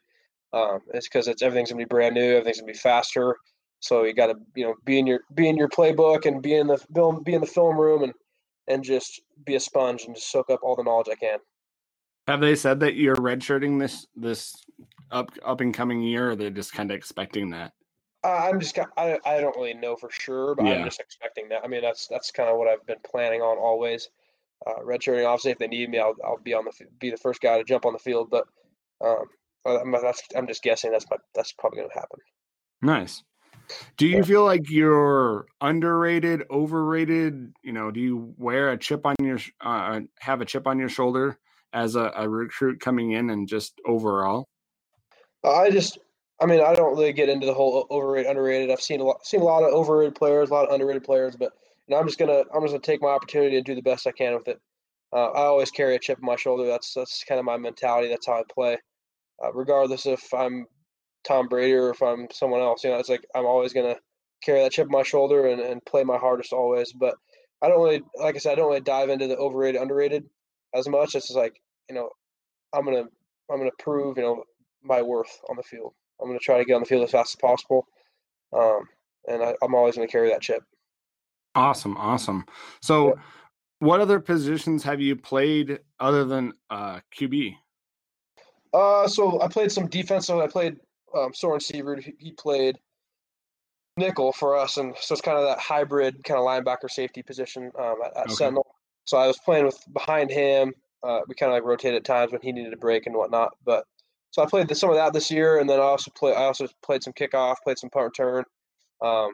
Um, 0.52 0.80
it's 0.92 1.08
because 1.08 1.28
it's 1.28 1.42
everything's 1.42 1.70
gonna 1.70 1.78
be 1.78 1.86
brand 1.86 2.14
new, 2.14 2.32
everything's 2.32 2.60
gonna 2.60 2.72
be 2.72 2.78
faster. 2.78 3.36
So 3.80 4.04
you 4.04 4.14
got 4.14 4.26
to 4.26 4.34
you 4.54 4.64
know 4.64 4.74
be 4.84 4.98
in 4.98 5.06
your 5.06 5.20
be 5.34 5.48
in 5.48 5.56
your 5.56 5.68
playbook 5.68 6.26
and 6.26 6.42
be 6.42 6.54
in 6.54 6.66
the 6.66 6.78
film 6.94 7.22
be 7.22 7.34
in 7.34 7.40
the 7.40 7.46
film 7.46 7.78
room 7.78 8.02
and 8.02 8.12
and 8.68 8.84
just 8.84 9.22
be 9.44 9.56
a 9.56 9.60
sponge 9.60 10.04
and 10.04 10.14
just 10.14 10.30
soak 10.30 10.50
up 10.50 10.60
all 10.62 10.76
the 10.76 10.84
knowledge 10.84 11.08
I 11.10 11.16
can. 11.16 11.38
Have 12.28 12.40
they 12.40 12.54
said 12.54 12.80
that 12.80 12.94
you're 12.94 13.16
redshirting 13.16 13.80
this 13.80 14.06
this 14.14 14.54
up 15.10 15.30
up 15.44 15.60
and 15.60 15.74
coming 15.74 16.02
year, 16.02 16.30
or 16.30 16.36
they're 16.36 16.50
just 16.50 16.72
kind 16.72 16.90
of 16.90 16.96
expecting 16.96 17.50
that? 17.50 17.72
Uh, 18.24 18.48
I'm 18.50 18.60
just 18.60 18.78
I 18.96 19.18
I 19.24 19.40
don't 19.40 19.56
really 19.56 19.74
know 19.74 19.96
for 19.96 20.10
sure, 20.10 20.54
but 20.54 20.66
yeah. 20.66 20.74
I'm 20.74 20.84
just 20.84 21.00
expecting 21.00 21.48
that. 21.48 21.62
I 21.64 21.68
mean 21.68 21.82
that's 21.82 22.06
that's 22.06 22.30
kind 22.30 22.48
of 22.48 22.58
what 22.58 22.68
I've 22.68 22.86
been 22.86 23.00
planning 23.04 23.40
on 23.40 23.58
always. 23.58 24.08
Uh, 24.64 24.80
redshirting, 24.84 25.26
obviously, 25.26 25.50
if 25.50 25.58
they 25.58 25.66
need 25.66 25.90
me, 25.90 25.98
I'll 25.98 26.14
I'll 26.24 26.38
be 26.38 26.54
on 26.54 26.64
the 26.64 26.72
be 27.00 27.10
the 27.10 27.16
first 27.16 27.40
guy 27.40 27.58
to 27.58 27.64
jump 27.64 27.84
on 27.84 27.92
the 27.92 27.98
field. 27.98 28.30
But 28.30 28.46
um, 29.04 29.24
I'm, 29.66 29.90
that's, 29.90 30.22
I'm 30.36 30.46
just 30.46 30.62
guessing 30.62 30.92
that's 30.92 31.06
my, 31.10 31.16
that's 31.34 31.52
probably 31.52 31.78
going 31.78 31.90
to 31.90 31.94
happen. 31.94 32.20
Nice. 32.80 33.22
Do 33.96 34.06
you 34.06 34.18
yeah. 34.18 34.22
feel 34.22 34.44
like 34.44 34.68
you're 34.68 35.46
underrated, 35.60 36.42
overrated? 36.50 37.52
You 37.62 37.72
know, 37.72 37.90
do 37.90 38.00
you 38.00 38.34
wear 38.36 38.70
a 38.70 38.76
chip 38.76 39.06
on 39.06 39.16
your 39.20 39.38
uh, 39.60 40.00
have 40.20 40.40
a 40.40 40.44
chip 40.44 40.66
on 40.66 40.78
your 40.78 40.88
shoulder 40.88 41.38
as 41.72 41.96
a, 41.96 42.12
a 42.16 42.28
recruit 42.28 42.80
coming 42.80 43.12
in 43.12 43.30
and 43.30 43.48
just 43.48 43.80
overall? 43.86 44.48
I 45.44 45.70
just, 45.70 45.98
I 46.40 46.46
mean, 46.46 46.60
I 46.60 46.74
don't 46.74 46.96
really 46.96 47.12
get 47.12 47.28
into 47.28 47.46
the 47.46 47.54
whole 47.54 47.86
overrated, 47.90 48.30
underrated. 48.30 48.70
I've 48.70 48.80
seen 48.80 49.00
a 49.00 49.04
lot, 49.04 49.26
seen 49.26 49.40
a 49.40 49.44
lot 49.44 49.64
of 49.64 49.72
overrated 49.72 50.14
players, 50.14 50.50
a 50.50 50.54
lot 50.54 50.68
of 50.68 50.72
underrated 50.72 51.04
players, 51.04 51.36
but 51.36 51.52
know, 51.92 51.98
I'm 51.98 52.06
just 52.06 52.18
gonna, 52.18 52.42
I'm 52.54 52.62
just 52.62 52.72
gonna 52.72 52.80
take 52.80 53.02
my 53.02 53.08
opportunity 53.08 53.56
and 53.56 53.64
do 53.64 53.74
the 53.74 53.82
best 53.82 54.06
I 54.06 54.12
can 54.12 54.34
with 54.34 54.48
it. 54.48 54.60
Uh, 55.12 55.30
I 55.30 55.42
always 55.42 55.70
carry 55.70 55.94
a 55.94 55.98
chip 55.98 56.18
on 56.18 56.26
my 56.26 56.36
shoulder. 56.36 56.66
That's 56.66 56.94
that's 56.94 57.24
kind 57.24 57.38
of 57.38 57.44
my 57.44 57.56
mentality. 57.56 58.08
That's 58.08 58.26
how 58.26 58.40
I 58.40 58.42
play 58.52 58.78
uh, 59.42 59.52
regardless 59.52 60.06
if 60.06 60.32
I'm 60.34 60.66
Tom 61.24 61.48
Brady 61.48 61.74
or 61.74 61.90
if 61.90 62.02
I'm 62.02 62.26
someone 62.32 62.60
else. 62.60 62.82
You 62.82 62.90
know, 62.90 62.98
it's 62.98 63.08
like 63.08 63.24
I'm 63.34 63.46
always 63.46 63.72
gonna 63.72 63.96
carry 64.42 64.62
that 64.62 64.72
chip 64.72 64.86
on 64.86 64.92
my 64.92 65.02
shoulder 65.02 65.46
and, 65.46 65.60
and 65.60 65.84
play 65.84 66.02
my 66.02 66.16
hardest 66.16 66.52
always. 66.52 66.92
But 66.92 67.14
I 67.62 67.68
don't 67.68 67.82
really, 67.82 68.02
like 68.16 68.34
I 68.34 68.38
said, 68.38 68.52
I 68.52 68.54
don't 68.56 68.68
really 68.68 68.80
dive 68.80 69.08
into 69.08 69.28
the 69.28 69.36
overrated, 69.36 69.80
underrated 69.80 70.24
as 70.74 70.88
much. 70.88 71.14
It's 71.14 71.28
just 71.28 71.36
like 71.36 71.60
you 71.88 71.94
know, 71.94 72.10
I'm 72.72 72.84
gonna 72.84 73.04
I'm 73.50 73.58
gonna 73.58 73.70
prove 73.78 74.16
you 74.16 74.24
know 74.24 74.44
my 74.82 75.02
worth 75.02 75.40
on 75.48 75.56
the 75.56 75.62
field. 75.62 75.94
I'm 76.20 76.28
gonna 76.28 76.38
try 76.38 76.58
to 76.58 76.64
get 76.64 76.74
on 76.74 76.82
the 76.82 76.86
field 76.86 77.04
as 77.04 77.10
fast 77.10 77.34
as 77.34 77.36
possible, 77.36 77.86
um, 78.52 78.80
and 79.28 79.42
I, 79.42 79.54
am 79.62 79.74
always 79.74 79.96
gonna 79.96 80.08
carry 80.08 80.30
that 80.30 80.42
chip. 80.42 80.62
Awesome, 81.54 81.96
awesome. 81.98 82.46
So, 82.80 83.08
yeah. 83.08 83.14
what 83.80 84.00
other 84.00 84.20
positions 84.20 84.82
have 84.84 85.00
you 85.00 85.16
played 85.16 85.80
other 86.00 86.24
than 86.24 86.54
uh, 86.70 87.00
QB? 87.14 87.54
Uh, 88.72 89.06
so 89.06 89.40
I 89.42 89.48
played 89.48 89.70
some 89.70 89.86
defense. 89.86 90.26
So 90.26 90.40
I 90.40 90.46
played 90.46 90.76
um, 91.14 91.34
Soren 91.34 91.60
Seaver. 91.60 92.00
He 92.18 92.32
played 92.32 92.78
nickel 93.98 94.32
for 94.32 94.56
us, 94.56 94.78
and 94.78 94.94
so 94.98 95.12
it's 95.12 95.20
kind 95.20 95.36
of 95.36 95.44
that 95.44 95.58
hybrid 95.58 96.24
kind 96.24 96.40
of 96.40 96.46
linebacker 96.46 96.88
safety 96.90 97.22
position 97.22 97.70
um, 97.78 97.96
at, 98.04 98.16
at 98.16 98.26
okay. 98.26 98.34
Sentinel. 98.34 98.66
So 99.04 99.16
I 99.18 99.26
was 99.26 99.38
playing 99.38 99.64
with 99.64 99.78
behind 99.92 100.30
him. 100.30 100.74
Uh, 101.02 101.20
we 101.26 101.34
kind 101.34 101.50
of 101.50 101.56
like 101.56 101.64
rotated 101.64 101.96
at 101.96 102.04
times 102.04 102.32
when 102.32 102.40
he 102.40 102.52
needed 102.52 102.72
a 102.72 102.76
break 102.76 103.06
and 103.06 103.16
whatnot. 103.16 103.50
But 103.64 103.84
so 104.30 104.42
I 104.42 104.46
played 104.46 104.68
the, 104.68 104.74
some 104.74 104.90
of 104.90 104.96
that 104.96 105.12
this 105.12 105.30
year, 105.30 105.58
and 105.58 105.68
then 105.68 105.78
I 105.80 105.82
also 105.82 106.10
play. 106.16 106.34
I 106.34 106.44
also 106.44 106.66
played 106.84 107.02
some 107.02 107.12
kickoff, 107.12 107.56
played 107.64 107.78
some 107.78 107.90
punt 107.90 108.04
return. 108.04 108.44
Um, 109.02 109.32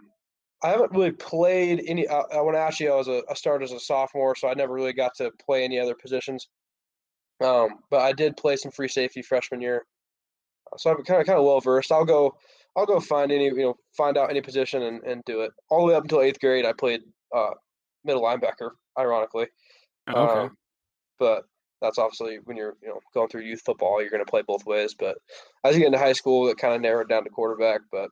I 0.63 0.71
haven't 0.71 0.93
really 0.93 1.13
played 1.13 1.83
any. 1.87 2.07
Uh, 2.09 2.43
when 2.43 2.57
actually 2.57 2.89
I 2.89 2.95
was 2.97 3.09
a 3.09 3.23
I 3.31 3.35
started 3.35 3.65
as 3.65 3.73
a 3.73 3.81
sophomore, 3.81 4.35
so 4.35 4.49
I 4.49 4.55
never 4.55 4.73
really 4.73 4.93
got 4.93 5.15
to 5.17 5.31
play 5.45 5.65
any 5.65 5.79
other 5.79 5.95
positions. 5.95 6.49
Um, 7.45 7.79
but 7.91 8.01
I 8.01 8.13
did 8.13 8.37
play 8.37 8.57
some 8.57 8.73
free 8.73 8.89
safety 8.89 9.23
freshman 9.23 9.61
year, 9.61 9.87
so 10.77 10.91
I'm 10.91 11.05
kind 11.05 11.21
of 11.21 11.27
kind 11.27 11.39
of 11.39 11.45
well 11.45 11.61
versed. 11.61 11.93
I'll 11.93 12.05
go 12.05 12.37
I'll 12.77 12.87
go 12.87 12.99
find 12.99 13.31
any 13.31 13.45
you 13.45 13.57
know 13.57 13.77
find 13.97 14.17
out 14.17 14.31
any 14.31 14.41
position 14.41 14.83
and, 14.83 15.03
and 15.05 15.23
do 15.27 15.43
it. 15.43 15.53
All 15.71 15.81
the 15.81 15.93
way 15.93 15.95
up 15.95 16.03
until 16.03 16.23
eighth 16.23 16.41
grade, 16.41 16.67
I 16.67 16.73
played 16.73 17.03
uh, 17.35 17.51
middle 18.09 18.23
linebacker, 18.23 18.71
ironically. 18.99 19.47
Okay. 20.09 20.19
Um, 20.19 20.57
but 21.19 21.45
that's 21.81 21.99
obviously 21.99 22.39
when 22.45 22.57
you're 22.57 22.77
you 22.83 22.89
know 22.89 23.01
going 23.15 23.29
through 23.29 23.43
youth 23.43 23.63
football, 23.65 24.01
you're 24.01 24.11
going 24.11 24.25
to 24.25 24.31
play 24.31 24.43
both 24.43 24.67
ways. 24.67 24.95
But 24.99 25.19
as 25.65 25.75
you 25.75 25.81
get 25.81 25.87
into 25.87 25.99
high 25.99 26.13
school, 26.13 26.49
it 26.49 26.59
kind 26.59 26.75
of 26.75 26.81
narrowed 26.81 27.09
down 27.09 27.25
to 27.25 27.31
quarterback. 27.31 27.81
But 27.93 28.11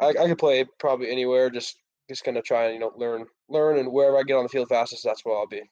I, 0.00 0.08
I 0.08 0.28
could 0.28 0.38
play 0.38 0.64
probably 0.78 1.10
anywhere. 1.10 1.50
Just 1.50 1.76
just 2.08 2.24
going 2.24 2.34
to 2.34 2.42
try 2.42 2.66
and 2.66 2.74
you 2.74 2.80
know 2.80 2.92
learn 2.96 3.26
learn 3.48 3.78
and 3.78 3.90
wherever 3.92 4.18
I 4.18 4.22
get 4.22 4.36
on 4.36 4.44
the 4.44 4.48
field 4.48 4.68
fastest, 4.68 5.04
that's 5.04 5.24
where 5.24 5.36
I'll 5.36 5.46
be. 5.46 5.62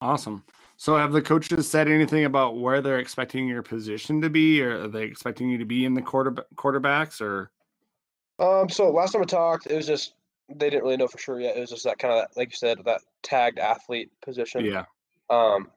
Awesome. 0.00 0.44
So 0.76 0.96
have 0.96 1.12
the 1.12 1.22
coaches 1.22 1.70
said 1.70 1.88
anything 1.88 2.26
about 2.26 2.58
where 2.58 2.82
they're 2.82 2.98
expecting 2.98 3.48
your 3.48 3.62
position 3.62 4.20
to 4.20 4.28
be, 4.28 4.62
or 4.62 4.82
are 4.82 4.88
they 4.88 5.04
expecting 5.04 5.48
you 5.48 5.56
to 5.58 5.64
be 5.64 5.86
in 5.86 5.94
the 5.94 6.02
quarter 6.02 6.34
quarterbacks, 6.56 7.20
or? 7.20 7.50
Um. 8.38 8.68
So 8.68 8.90
last 8.90 9.12
time 9.12 9.22
I 9.22 9.26
talked, 9.26 9.66
it 9.66 9.76
was 9.76 9.86
just 9.86 10.14
they 10.48 10.70
didn't 10.70 10.84
really 10.84 10.96
know 10.96 11.08
for 11.08 11.18
sure 11.18 11.40
yet. 11.40 11.56
It 11.56 11.60
was 11.60 11.70
just 11.70 11.84
that 11.84 11.98
kind 11.98 12.14
of 12.14 12.26
like 12.36 12.50
you 12.50 12.56
said, 12.56 12.78
that 12.84 13.00
tagged 13.22 13.58
athlete 13.58 14.10
position. 14.22 14.64
Yeah. 14.64 14.84
Um, 15.30 15.70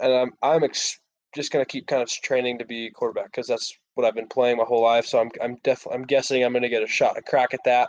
and 0.00 0.12
I'm 0.12 0.32
I'm 0.42 0.64
ex- 0.64 0.98
just 1.34 1.52
gonna 1.52 1.64
keep 1.64 1.86
kind 1.86 2.02
of 2.02 2.08
training 2.08 2.58
to 2.58 2.64
be 2.64 2.90
quarterback 2.90 3.26
because 3.26 3.46
that's 3.46 3.76
what 3.94 4.06
I've 4.06 4.14
been 4.14 4.28
playing 4.28 4.58
my 4.58 4.64
whole 4.64 4.82
life. 4.82 5.06
So 5.06 5.18
I'm 5.20 5.30
I'm 5.42 5.56
definitely 5.62 5.98
I'm 5.98 6.06
guessing 6.06 6.44
I'm 6.44 6.52
gonna 6.52 6.68
get 6.68 6.82
a 6.82 6.88
shot, 6.88 7.18
a 7.18 7.22
crack 7.22 7.54
at 7.54 7.60
that. 7.64 7.88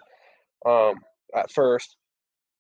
Um, 0.66 0.96
at 1.36 1.52
first, 1.52 1.98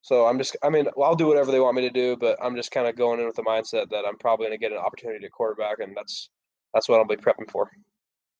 so 0.08 0.26
I'm 0.26 0.38
just, 0.38 0.56
I 0.64 0.70
mean, 0.70 0.88
well, 0.96 1.10
I'll 1.10 1.16
do 1.18 1.28
whatever 1.28 1.52
they 1.52 1.60
want 1.60 1.76
me 1.76 1.82
to 1.82 1.90
do, 1.90 2.16
but 2.16 2.38
I'm 2.42 2.56
just 2.56 2.72
kind 2.72 2.88
of 2.88 2.96
going 2.96 3.20
in 3.20 3.26
with 3.26 3.36
the 3.36 3.44
mindset 3.44 3.90
that 3.90 4.06
I'm 4.08 4.18
probably 4.18 4.46
going 4.46 4.58
to 4.58 4.62
get 4.64 4.72
an 4.72 4.78
opportunity 4.78 5.20
to 5.20 5.30
quarterback, 5.30 5.80
and 5.80 5.94
that's 5.98 6.30
that's 6.74 6.88
what 6.88 7.00
I'll 7.00 7.06
be 7.06 7.18
prepping 7.18 7.52
for. 7.52 7.70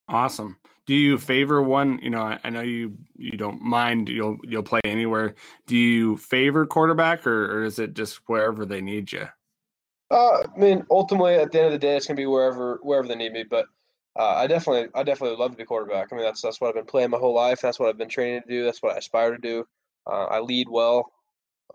Awesome. 0.10 0.58
Do 0.86 0.94
you 0.96 1.18
favor 1.18 1.62
one? 1.62 2.00
You 2.02 2.10
know, 2.10 2.22
I, 2.22 2.40
I 2.46 2.50
know 2.50 2.62
you 2.62 2.98
you 3.18 3.38
don't 3.38 3.62
mind. 3.62 4.08
You'll 4.08 4.38
you'll 4.44 4.64
play 4.64 4.80
anywhere. 4.86 5.36
Do 5.66 5.76
you 5.76 6.16
favor 6.18 6.66
quarterback, 6.66 7.28
or, 7.28 7.58
or 7.58 7.64
is 7.66 7.78
it 7.78 7.94
just 7.94 8.22
wherever 8.28 8.66
they 8.66 8.80
need 8.80 9.12
you? 9.12 9.28
Uh, 10.10 10.44
I 10.44 10.58
mean, 10.58 10.86
ultimately, 10.90 11.36
at 11.36 11.52
the 11.52 11.60
end 11.60 11.68
of 11.68 11.74
the 11.74 11.80
day, 11.80 11.98
it's 11.98 12.08
gonna 12.08 12.16
be 12.16 12.26
wherever 12.26 12.80
wherever 12.84 13.08
they 13.08 13.16
need 13.16 13.34
me. 13.34 13.44
But 13.44 13.66
uh, 14.18 14.36
I 14.36 14.48
definitely, 14.48 14.88
I 14.96 15.04
definitely 15.04 15.32
would 15.32 15.40
love 15.40 15.52
to 15.52 15.58
be 15.58 15.66
quarterback. 15.66 16.08
I 16.12 16.16
mean, 16.16 16.24
that's 16.24 16.42
that's 16.42 16.62
what 16.62 16.70
I've 16.70 16.76
been 16.76 16.86
playing 16.86 17.10
my 17.10 17.18
whole 17.18 17.36
life. 17.36 17.60
That's 17.62 17.80
what 17.80 17.90
I've 17.90 17.98
been 17.98 18.08
training 18.08 18.44
to 18.44 18.48
do. 18.48 18.64
That's 18.64 18.82
what 18.82 18.96
I 18.96 18.98
aspire 18.98 19.32
to 19.32 19.38
do. 19.38 19.68
Uh, 20.10 20.26
I 20.26 20.40
lead 20.40 20.68
well. 20.70 21.12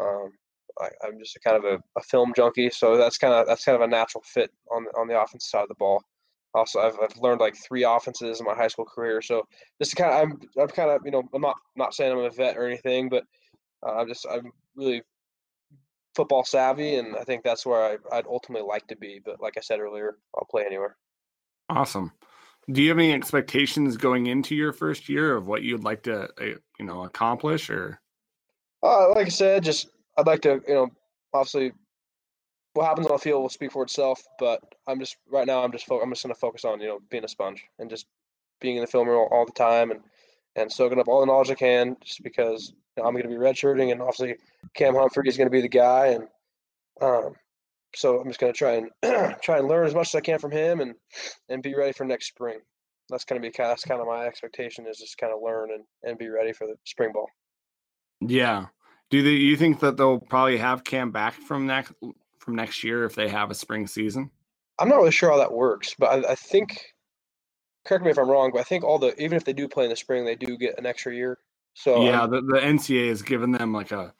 Um, 0.00 0.32
I, 0.80 0.88
am 1.06 1.18
just 1.18 1.36
a 1.36 1.40
kind 1.40 1.56
of 1.56 1.64
a, 1.64 1.82
a, 1.98 2.02
film 2.02 2.32
junkie, 2.34 2.70
so 2.70 2.96
that's 2.96 3.18
kind 3.18 3.34
of 3.34 3.46
that's 3.46 3.64
kind 3.64 3.76
of 3.76 3.82
a 3.82 3.86
natural 3.86 4.24
fit 4.26 4.50
on 4.70 4.86
on 4.98 5.06
the 5.06 5.20
offensive 5.20 5.46
side 5.46 5.62
of 5.62 5.68
the 5.68 5.74
ball. 5.74 6.02
Also, 6.54 6.80
I've, 6.80 6.98
I've 7.02 7.16
learned 7.16 7.40
like 7.40 7.56
three 7.56 7.84
offenses 7.84 8.40
in 8.40 8.46
my 8.46 8.54
high 8.54 8.68
school 8.68 8.84
career, 8.84 9.22
so 9.22 9.46
just 9.80 9.96
kind 9.96 10.12
of 10.12 10.20
I'm 10.20 10.40
I'm 10.60 10.68
kind 10.68 10.90
of 10.90 11.00
you 11.04 11.10
know 11.10 11.22
I'm 11.32 11.40
not 11.40 11.56
not 11.76 11.94
saying 11.94 12.12
I'm 12.12 12.18
a 12.18 12.30
vet 12.30 12.58
or 12.58 12.66
anything, 12.66 13.08
but 13.08 13.24
uh, 13.86 13.92
I'm 13.92 14.08
just 14.08 14.26
I'm 14.30 14.52
really 14.76 15.02
football 16.14 16.44
savvy, 16.44 16.96
and 16.96 17.16
I 17.16 17.24
think 17.24 17.42
that's 17.42 17.64
where 17.64 17.82
I, 17.82 18.16
I'd 18.16 18.26
ultimately 18.26 18.66
like 18.66 18.86
to 18.88 18.96
be. 18.96 19.20
But 19.24 19.40
like 19.40 19.54
I 19.56 19.60
said 19.60 19.80
earlier, 19.80 20.16
I'll 20.36 20.46
play 20.50 20.64
anywhere. 20.66 20.96
Awesome. 21.68 22.12
Do 22.70 22.82
you 22.82 22.90
have 22.90 22.98
any 22.98 23.12
expectations 23.12 23.96
going 23.96 24.26
into 24.26 24.54
your 24.54 24.72
first 24.72 25.08
year 25.08 25.36
of 25.36 25.46
what 25.46 25.62
you'd 25.62 25.82
like 25.82 26.02
to, 26.04 26.28
uh, 26.40 26.58
you 26.78 26.84
know, 26.84 27.04
accomplish? 27.04 27.70
Or, 27.70 28.00
uh, 28.82 29.10
like 29.14 29.26
I 29.26 29.30
said, 29.30 29.64
just 29.64 29.88
I'd 30.16 30.26
like 30.26 30.42
to, 30.42 30.62
you 30.68 30.74
know, 30.74 30.88
obviously, 31.34 31.72
what 32.74 32.86
happens 32.86 33.06
on 33.06 33.12
the 33.12 33.18
field 33.18 33.42
will 33.42 33.48
speak 33.48 33.72
for 33.72 33.82
itself. 33.82 34.22
But 34.38 34.60
I'm 34.86 34.98
just 34.98 35.16
right 35.30 35.46
now, 35.46 35.62
I'm 35.62 35.72
just 35.72 35.86
fo- 35.86 36.00
I'm 36.00 36.10
just 36.10 36.22
going 36.22 36.34
to 36.34 36.40
focus 36.40 36.64
on, 36.64 36.80
you 36.80 36.88
know, 36.88 37.00
being 37.10 37.24
a 37.24 37.28
sponge 37.28 37.64
and 37.78 37.90
just 37.90 38.06
being 38.60 38.76
in 38.76 38.82
the 38.82 38.86
film 38.86 39.08
room 39.08 39.28
all, 39.30 39.46
the 39.46 39.52
time 39.52 39.90
and 39.90 40.00
and 40.56 40.70
soaking 40.70 41.00
up 41.00 41.08
all 41.08 41.20
the 41.20 41.26
knowledge 41.26 41.50
I 41.50 41.54
can, 41.54 41.96
just 42.04 42.22
because 42.22 42.72
you 42.96 43.02
know, 43.02 43.08
I'm 43.08 43.14
going 43.14 43.24
to 43.24 43.28
be 43.28 43.36
redshirting, 43.36 43.90
and 43.90 44.00
obviously 44.00 44.36
Cam 44.74 44.94
Humphrey 44.94 45.28
is 45.28 45.36
going 45.36 45.46
to 45.46 45.52
be 45.52 45.62
the 45.62 45.68
guy, 45.68 46.08
and 46.08 46.28
um, 47.00 47.34
so 47.94 48.20
I'm 48.20 48.28
just 48.28 48.40
going 48.40 48.52
to 48.52 48.58
try 48.58 48.72
and 48.72 48.90
try 49.42 49.58
and 49.58 49.68
learn 49.68 49.86
as 49.86 49.94
much 49.94 50.08
as 50.08 50.14
I 50.14 50.20
can 50.20 50.38
from 50.38 50.52
him, 50.52 50.80
and 50.80 50.94
and 51.48 51.62
be 51.62 51.74
ready 51.74 51.92
for 51.92 52.04
next 52.04 52.28
spring. 52.28 52.58
That's 53.08 53.24
going 53.24 53.40
to 53.42 53.46
be 53.46 53.52
that's 53.56 53.84
kind 53.84 54.00
of 54.00 54.06
my 54.06 54.26
expectation 54.26 54.86
is 54.86 54.98
just 54.98 55.18
kind 55.18 55.32
of 55.32 55.40
learn 55.42 55.70
and, 55.72 55.84
and 56.02 56.18
be 56.18 56.28
ready 56.28 56.52
for 56.52 56.66
the 56.66 56.76
spring 56.84 57.12
ball. 57.12 57.28
Yeah. 58.20 58.66
Do 59.10 59.22
they, 59.22 59.32
you 59.32 59.56
think 59.58 59.80
that 59.80 59.98
they'll 59.98 60.20
probably 60.20 60.56
have 60.56 60.84
Cam 60.84 61.10
back 61.10 61.34
from 61.34 61.66
next 61.66 61.92
from 62.42 62.56
next 62.56 62.82
year 62.82 63.04
if 63.04 63.14
they 63.14 63.28
have 63.28 63.50
a 63.50 63.54
spring 63.54 63.86
season? 63.86 64.30
I'm 64.78 64.88
not 64.88 64.96
really 64.96 65.12
sure 65.12 65.30
how 65.30 65.38
that 65.38 65.52
works, 65.52 65.94
but 65.98 66.26
I, 66.26 66.32
I 66.32 66.34
think 66.34 66.94
correct 67.86 68.04
me 68.04 68.10
if 68.10 68.18
I'm 68.18 68.28
wrong, 68.28 68.50
but 68.52 68.60
I 68.60 68.64
think 68.64 68.84
all 68.84 68.98
the 68.98 69.14
even 69.22 69.36
if 69.36 69.44
they 69.44 69.52
do 69.52 69.68
play 69.68 69.84
in 69.84 69.90
the 69.90 69.96
spring, 69.96 70.24
they 70.24 70.34
do 70.34 70.56
get 70.56 70.78
an 70.78 70.86
extra 70.86 71.14
year. 71.14 71.38
So 71.74 72.04
yeah, 72.04 72.26
the, 72.26 72.40
the 72.42 72.58
NCAA 72.58 73.08
has 73.08 73.22
given 73.22 73.52
them 73.52 73.72
like 73.72 73.92
a 73.92 74.12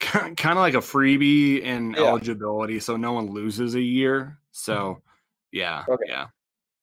kind 0.00 0.34
of 0.40 0.56
like 0.56 0.74
a 0.74 0.78
freebie 0.78 1.62
in 1.62 1.92
yeah. 1.92 2.04
eligibility, 2.04 2.80
so 2.80 2.96
no 2.96 3.12
one 3.12 3.30
loses 3.30 3.74
a 3.74 3.80
year. 3.80 4.38
So 4.50 4.74
mm-hmm. 4.74 4.98
yeah, 5.52 5.84
okay. 5.88 6.04
yeah, 6.08 6.26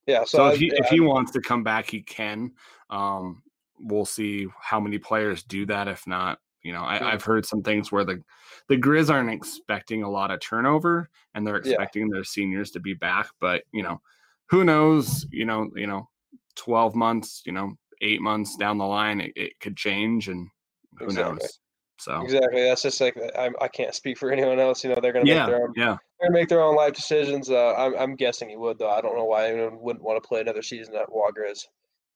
yeah. 0.07 0.19
So, 0.23 0.37
so 0.37 0.47
if 0.47 0.59
he 0.59 0.67
yeah, 0.67 0.79
if 0.79 0.87
he 0.87 0.99
wants 1.01 1.31
to 1.33 1.41
come 1.41 1.63
back, 1.63 1.89
he 1.89 2.01
can. 2.01 2.53
Um, 2.89 3.43
we'll 3.79 4.05
see 4.05 4.47
how 4.59 4.79
many 4.79 4.97
players 4.97 5.43
do 5.43 5.65
that. 5.67 5.87
If 5.87 6.07
not, 6.07 6.39
you 6.63 6.73
know, 6.73 6.83
I, 6.83 6.97
have 7.11 7.23
heard 7.23 7.45
some 7.45 7.63
things 7.63 7.91
where 7.91 8.03
the 8.03 8.21
the 8.67 8.77
Grizz 8.77 9.09
aren't 9.09 9.31
expecting 9.31 10.03
a 10.03 10.09
lot 10.09 10.31
of 10.31 10.41
turnover, 10.41 11.09
and 11.33 11.45
they're 11.45 11.57
expecting 11.57 12.07
yeah. 12.07 12.15
their 12.15 12.23
seniors 12.23 12.71
to 12.71 12.79
be 12.79 12.93
back. 12.93 13.29
But 13.39 13.63
you 13.71 13.83
know, 13.83 14.01
who 14.49 14.63
knows? 14.63 15.25
You 15.31 15.45
know, 15.45 15.69
you 15.75 15.87
know, 15.87 16.09
twelve 16.55 16.95
months, 16.95 17.41
you 17.45 17.53
know, 17.53 17.73
eight 18.01 18.21
months 18.21 18.57
down 18.57 18.77
the 18.77 18.85
line, 18.85 19.21
it, 19.21 19.33
it 19.35 19.59
could 19.59 19.77
change, 19.77 20.27
and 20.27 20.49
who 20.97 21.05
exactly. 21.05 21.37
knows? 21.39 21.59
So 21.99 22.21
exactly, 22.21 22.63
that's 22.63 22.81
just 22.81 23.01
like 23.01 23.17
I, 23.37 23.49
I 23.59 23.67
can't 23.67 23.93
speak 23.93 24.17
for 24.17 24.31
anyone 24.31 24.59
else. 24.59 24.83
You 24.83 24.89
know, 24.89 24.99
they're 25.01 25.13
gonna 25.13 25.25
yeah, 25.25 25.45
make 25.45 25.47
their 25.47 25.63
own, 25.63 25.73
yeah, 25.75 25.97
they're 26.19 26.29
gonna 26.29 26.39
make 26.39 26.49
their 26.49 26.61
own 26.61 26.75
life 26.75 26.93
decisions. 26.93 27.49
Uh, 27.49 27.73
I'm, 27.75 27.95
I'm 27.97 28.15
guessing 28.15 28.49
he 28.49 28.57
would 28.57 28.79
though. 28.79 28.89
I 28.89 29.01
don't 29.01 29.17
know 29.17 29.25
why 29.25 29.47
anyone 29.47 29.79
wouldn't 29.81 30.03
want 30.03 30.21
to 30.21 30.27
play 30.27 30.41
another 30.41 30.61
season 30.61 30.95
at 30.95 31.09
Wagriz. 31.09 31.65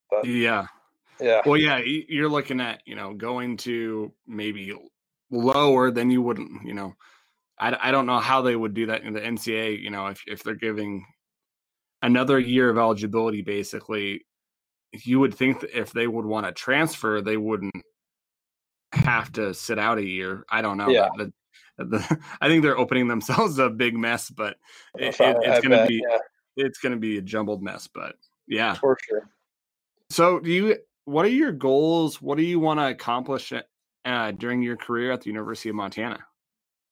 But 0.09 0.25
yeah, 0.25 0.67
yeah. 1.23 1.41
Well, 1.45 1.57
yeah, 1.57 1.79
you're 1.83 2.29
looking 2.29 2.59
at 2.59 2.81
you 2.85 2.95
know 2.95 3.13
going 3.13 3.57
to 3.57 4.11
maybe 4.27 4.73
lower 5.31 5.89
than 5.89 6.11
you 6.11 6.21
wouldn't. 6.21 6.65
You 6.65 6.73
know, 6.73 6.93
I, 7.59 7.89
I 7.89 7.91
don't 7.91 8.05
know 8.05 8.19
how 8.19 8.41
they 8.41 8.55
would 8.55 8.73
do 8.73 8.87
that 8.87 9.03
in 9.03 9.13
the 9.13 9.21
NCAA. 9.21 9.81
You 9.81 9.89
know, 9.89 10.07
if 10.07 10.21
if 10.27 10.43
they're 10.43 10.55
giving 10.55 11.05
another 12.01 12.37
year 12.39 12.69
of 12.69 12.77
eligibility, 12.77 13.41
basically, 13.41 14.25
you 14.91 15.19
would 15.19 15.33
think 15.33 15.61
that 15.61 15.77
if 15.77 15.91
they 15.91 16.07
would 16.07 16.25
want 16.25 16.45
to 16.45 16.51
transfer, 16.51 17.21
they 17.21 17.37
wouldn't 17.37 17.73
have 18.91 19.31
to 19.33 19.53
sit 19.53 19.79
out 19.79 19.97
a 19.97 20.05
year. 20.05 20.45
I 20.49 20.61
don't 20.61 20.77
know. 20.77 20.89
Yeah. 20.89 21.09
The, 21.17 21.33
the, 21.77 21.85
the, 21.85 22.19
I 22.41 22.47
think 22.47 22.63
they're 22.63 22.77
opening 22.77 23.07
themselves 23.07 23.57
a 23.59 23.69
big 23.69 23.95
mess, 23.95 24.29
but 24.29 24.57
it, 24.97 25.19
it, 25.19 25.37
it's 25.41 25.65
going 25.65 25.79
to 25.79 25.87
be 25.87 26.03
yeah. 26.07 26.17
it's 26.57 26.79
going 26.79 26.93
to 26.93 26.99
be 26.99 27.17
a 27.17 27.21
jumbled 27.21 27.63
mess. 27.63 27.87
But 27.87 28.15
yeah, 28.47 28.75
for 28.75 28.97
sure. 29.07 29.29
So, 30.09 30.39
do 30.39 30.51
you? 30.51 30.77
What 31.05 31.25
are 31.25 31.29
your 31.29 31.51
goals? 31.51 32.21
What 32.21 32.37
do 32.37 32.43
you 32.43 32.59
want 32.59 32.79
to 32.79 32.87
accomplish 32.87 33.51
uh, 34.05 34.31
during 34.31 34.61
your 34.61 34.77
career 34.77 35.11
at 35.11 35.21
the 35.21 35.27
University 35.27 35.69
of 35.69 35.75
Montana? 35.75 36.19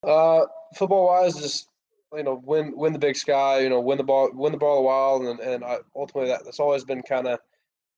Uh, 0.06 0.42
football 0.76 1.06
wise, 1.06 1.34
just 1.34 1.68
you 2.14 2.22
know, 2.22 2.40
win 2.44 2.72
win 2.76 2.92
the 2.92 2.98
Big 2.98 3.16
Sky. 3.16 3.60
You 3.60 3.70
know, 3.70 3.80
win 3.80 3.98
the 3.98 4.04
ball, 4.04 4.30
win 4.32 4.52
the 4.52 4.58
ball 4.58 4.78
a 4.78 4.82
while, 4.82 5.30
and 5.30 5.40
and 5.40 5.64
I, 5.64 5.78
ultimately 5.96 6.30
that 6.30 6.44
that's 6.44 6.60
always 6.60 6.84
been 6.84 7.02
kind 7.02 7.26
of 7.26 7.38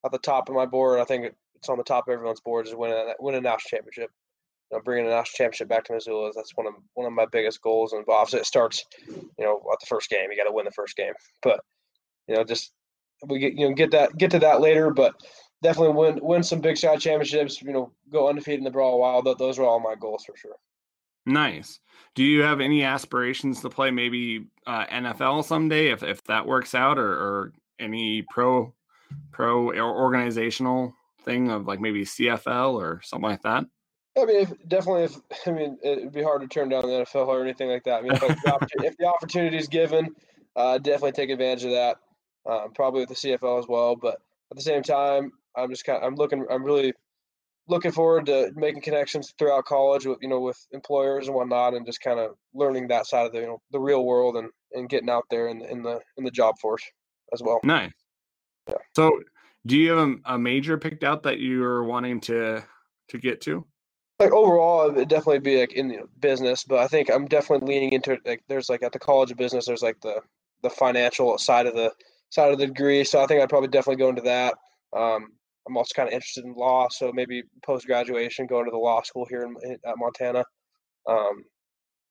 at 0.05 0.13
the 0.13 0.19
top 0.19 0.49
of 0.49 0.55
my 0.55 0.67
board. 0.67 1.01
I 1.01 1.05
think 1.05 1.35
it's 1.57 1.69
on 1.69 1.79
the 1.79 1.85
top 1.85 2.07
of 2.07 2.13
everyone's 2.13 2.41
board 2.41 2.67
is 2.67 2.75
winning 2.75 3.15
winning 3.19 3.39
a 3.39 3.43
national 3.43 3.71
championship. 3.71 4.11
You 4.71 4.79
know, 4.79 4.83
bringing 4.83 5.07
a 5.07 5.11
national 5.11 5.37
championship 5.37 5.69
back 5.69 5.85
to 5.85 5.95
Missoula 5.95 6.31
that's 6.35 6.57
one 6.57 6.67
of 6.67 6.75
one 6.95 7.07
of 7.07 7.13
my 7.13 7.27
biggest 7.27 7.61
goals. 7.63 7.93
And 7.93 8.05
obviously, 8.09 8.41
it 8.41 8.47
starts, 8.47 8.85
you 9.09 9.45
know, 9.45 9.63
at 9.73 9.81
the 9.81 9.87
first 9.87 10.11
game. 10.11 10.31
You 10.31 10.37
got 10.37 10.49
to 10.49 10.55
win 10.55 10.65
the 10.65 10.71
first 10.71 10.97
game. 10.97 11.15
But 11.43 11.61
you 12.29 12.37
know, 12.37 12.45
just 12.45 12.73
we 13.27 13.39
get 13.39 13.55
you 13.55 13.69
know 13.69 13.75
get 13.75 13.93
that 13.93 14.17
get 14.17 14.31
to 14.33 14.39
that 14.41 14.61
later. 14.61 14.91
But 14.91 15.15
definitely 15.65 15.95
win 15.95 16.21
win 16.23 16.43
some 16.43 16.61
Big 16.61 16.77
Sky 16.77 16.97
championships. 16.97 17.61
You 17.61 17.73
know, 17.73 17.91
go 18.13 18.29
undefeated 18.29 18.61
in 18.61 18.65
the 18.65 18.71
Brawl 18.71 19.01
Wild. 19.01 19.27
Those 19.39 19.59
are 19.59 19.65
all 19.65 19.81
my 19.81 19.97
goals 19.97 20.25
for 20.25 20.37
sure. 20.37 20.57
Nice. 21.27 21.81
Do 22.15 22.23
you 22.23 22.43
have 22.43 22.61
any 22.61 22.85
aspirations 22.85 23.63
to 23.63 23.71
play 23.71 23.91
maybe 23.91 24.47
uh, 24.67 24.85
NFL 24.87 25.45
someday 25.45 25.89
if 25.89 26.03
if 26.03 26.23
that 26.25 26.47
works 26.47 26.75
out, 26.75 26.99
or, 26.99 27.13
or 27.13 27.53
any 27.81 28.23
pro 28.23 28.73
pro 29.33 29.73
organizational 29.73 30.95
thing 31.25 31.51
of 31.51 31.67
like 31.67 31.81
maybe 31.81 32.05
CFL 32.05 32.75
or 32.75 33.01
something 33.03 33.31
like 33.31 33.43
that? 33.43 33.65
I 34.17 34.25
mean, 34.27 34.37
if, 34.43 34.53
definitely. 34.69 35.05
If 35.05 35.17
I 35.47 35.51
mean, 35.51 35.79
it'd 35.83 36.13
be 36.13 36.23
hard 36.23 36.43
to 36.43 36.47
turn 36.47 36.69
down 36.69 36.83
the 36.83 36.89
NFL 37.05 37.27
or 37.27 37.43
anything 37.43 37.71
like 37.71 37.85
that. 37.85 38.01
I 38.01 38.03
mean, 38.03 38.13
if, 38.13 38.21
the, 38.21 38.69
if 38.85 38.97
the 38.99 39.07
opportunity 39.07 39.57
is 39.57 39.67
given, 39.67 40.15
uh, 40.57 40.77
definitely 40.79 41.13
take 41.13 41.31
advantage 41.31 41.65
of 41.65 41.71
that. 41.71 41.97
Um, 42.47 42.73
probably 42.75 43.01
with 43.01 43.09
the 43.09 43.15
CFL 43.15 43.59
as 43.59 43.67
well. 43.67 43.97
But 43.97 44.21
at 44.51 44.57
the 44.59 44.63
same 44.63 44.83
time, 44.83 45.33
I'm 45.57 45.71
just 45.71 45.85
kind 45.85 45.99
of 45.99 46.05
I'm 46.05 46.15
looking. 46.15 46.45
I'm 46.51 46.65
really 46.65 46.93
looking 47.69 47.93
forward 47.93 48.27
to 48.27 48.53
making 48.55 48.83
connections 48.83 49.33
throughout 49.39 49.65
college 49.65 50.07
with 50.07 50.19
you 50.21 50.29
know 50.29 50.41
with 50.41 50.59
employers 50.73 51.27
and 51.27 51.37
whatnot, 51.37 51.75
and 51.75 51.87
just 51.87 52.01
kind 52.01 52.21
of 52.21 52.33
learning 52.55 52.89
that 52.89 53.07
side 53.07 53.27
of 53.27 53.33
the 53.33 53.41
you 53.41 53.47
know 53.47 53.61
the 53.71 53.81
real 53.81 54.05
world 54.05 54.37
and 54.37 54.51
and 54.73 54.89
getting 54.89 55.11
out 55.11 55.25
there 55.31 55.49
in 55.49 55.63
in 55.63 55.83
the 55.83 56.01
in 56.17 56.25
the 56.25 56.31
job 56.31 56.59
force 56.61 56.83
as 57.33 57.43
well. 57.43 57.61
Nice. 57.65 57.93
Yeah. 58.69 58.75
So, 58.97 59.21
do 59.67 59.77
you 59.77 59.91
have 59.91 60.09
a, 60.09 60.35
a 60.35 60.39
major 60.39 60.79
picked 60.79 61.05
out 61.05 61.23
that 61.25 61.41
you're 61.41 61.85
wanting 61.85 62.21
to 62.23 62.63
to 63.09 63.19
get 63.19 63.41
to? 63.43 63.65
Like 64.21 64.33
overall, 64.33 64.91
it'd 64.91 65.09
definitely 65.09 65.41
be 65.41 65.59
like 65.59 65.73
in 65.73 65.91
you 65.91 65.97
know, 65.99 66.07
business, 66.21 66.65
but 66.65 66.79
I 66.79 66.87
think 66.87 67.11
I'm 67.11 67.27
definitely 67.27 67.67
leaning 67.67 67.93
into 67.93 68.17
like 68.25 68.43
there's 68.49 68.69
like 68.69 68.83
at 68.83 68.93
the 68.93 68.99
college 68.99 69.31
of 69.31 69.37
business, 69.37 69.67
there's 69.67 69.83
like 69.83 70.01
the 70.01 70.21
the 70.63 70.71
financial 70.71 71.37
side 71.37 71.67
of 71.67 71.75
the 71.75 71.93
side 72.31 72.53
of 72.53 72.59
the 72.59 72.67
degree. 72.67 73.05
So 73.05 73.23
I 73.23 73.27
think 73.27 73.43
I'd 73.43 73.49
probably 73.49 73.69
definitely 73.69 74.03
go 74.03 74.09
into 74.09 74.23
that. 74.23 74.55
Um, 74.97 75.33
I'm 75.67 75.77
also 75.77 75.95
kind 75.95 76.09
of 76.09 76.13
interested 76.13 76.45
in 76.45 76.55
law, 76.55 76.89
so 76.91 77.13
maybe 77.13 77.43
post 77.65 77.87
graduation, 77.87 78.47
going 78.47 78.67
to 78.67 78.71
the 78.71 78.77
law 78.77 79.03
school 79.03 79.27
here 79.29 79.43
in, 79.43 79.55
in 79.63 79.79
at 79.87 79.97
Montana. 79.97 80.45
Um, 81.09 81.45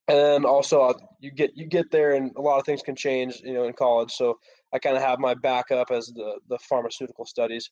and 0.07 0.17
then 0.17 0.45
also 0.45 0.81
uh, 0.81 0.93
you 1.19 1.31
get 1.31 1.51
you 1.55 1.65
get 1.65 1.89
there, 1.91 2.13
and 2.13 2.31
a 2.35 2.41
lot 2.41 2.59
of 2.59 2.65
things 2.65 2.81
can 2.81 2.95
change, 2.95 3.41
you 3.43 3.53
know, 3.53 3.65
in 3.65 3.73
college. 3.73 4.11
So 4.11 4.37
I 4.73 4.79
kind 4.79 4.97
of 4.97 5.03
have 5.03 5.19
my 5.19 5.33
backup 5.33 5.91
as 5.91 6.07
the 6.07 6.39
the 6.49 6.57
pharmaceutical 6.59 7.25
studies 7.25 7.69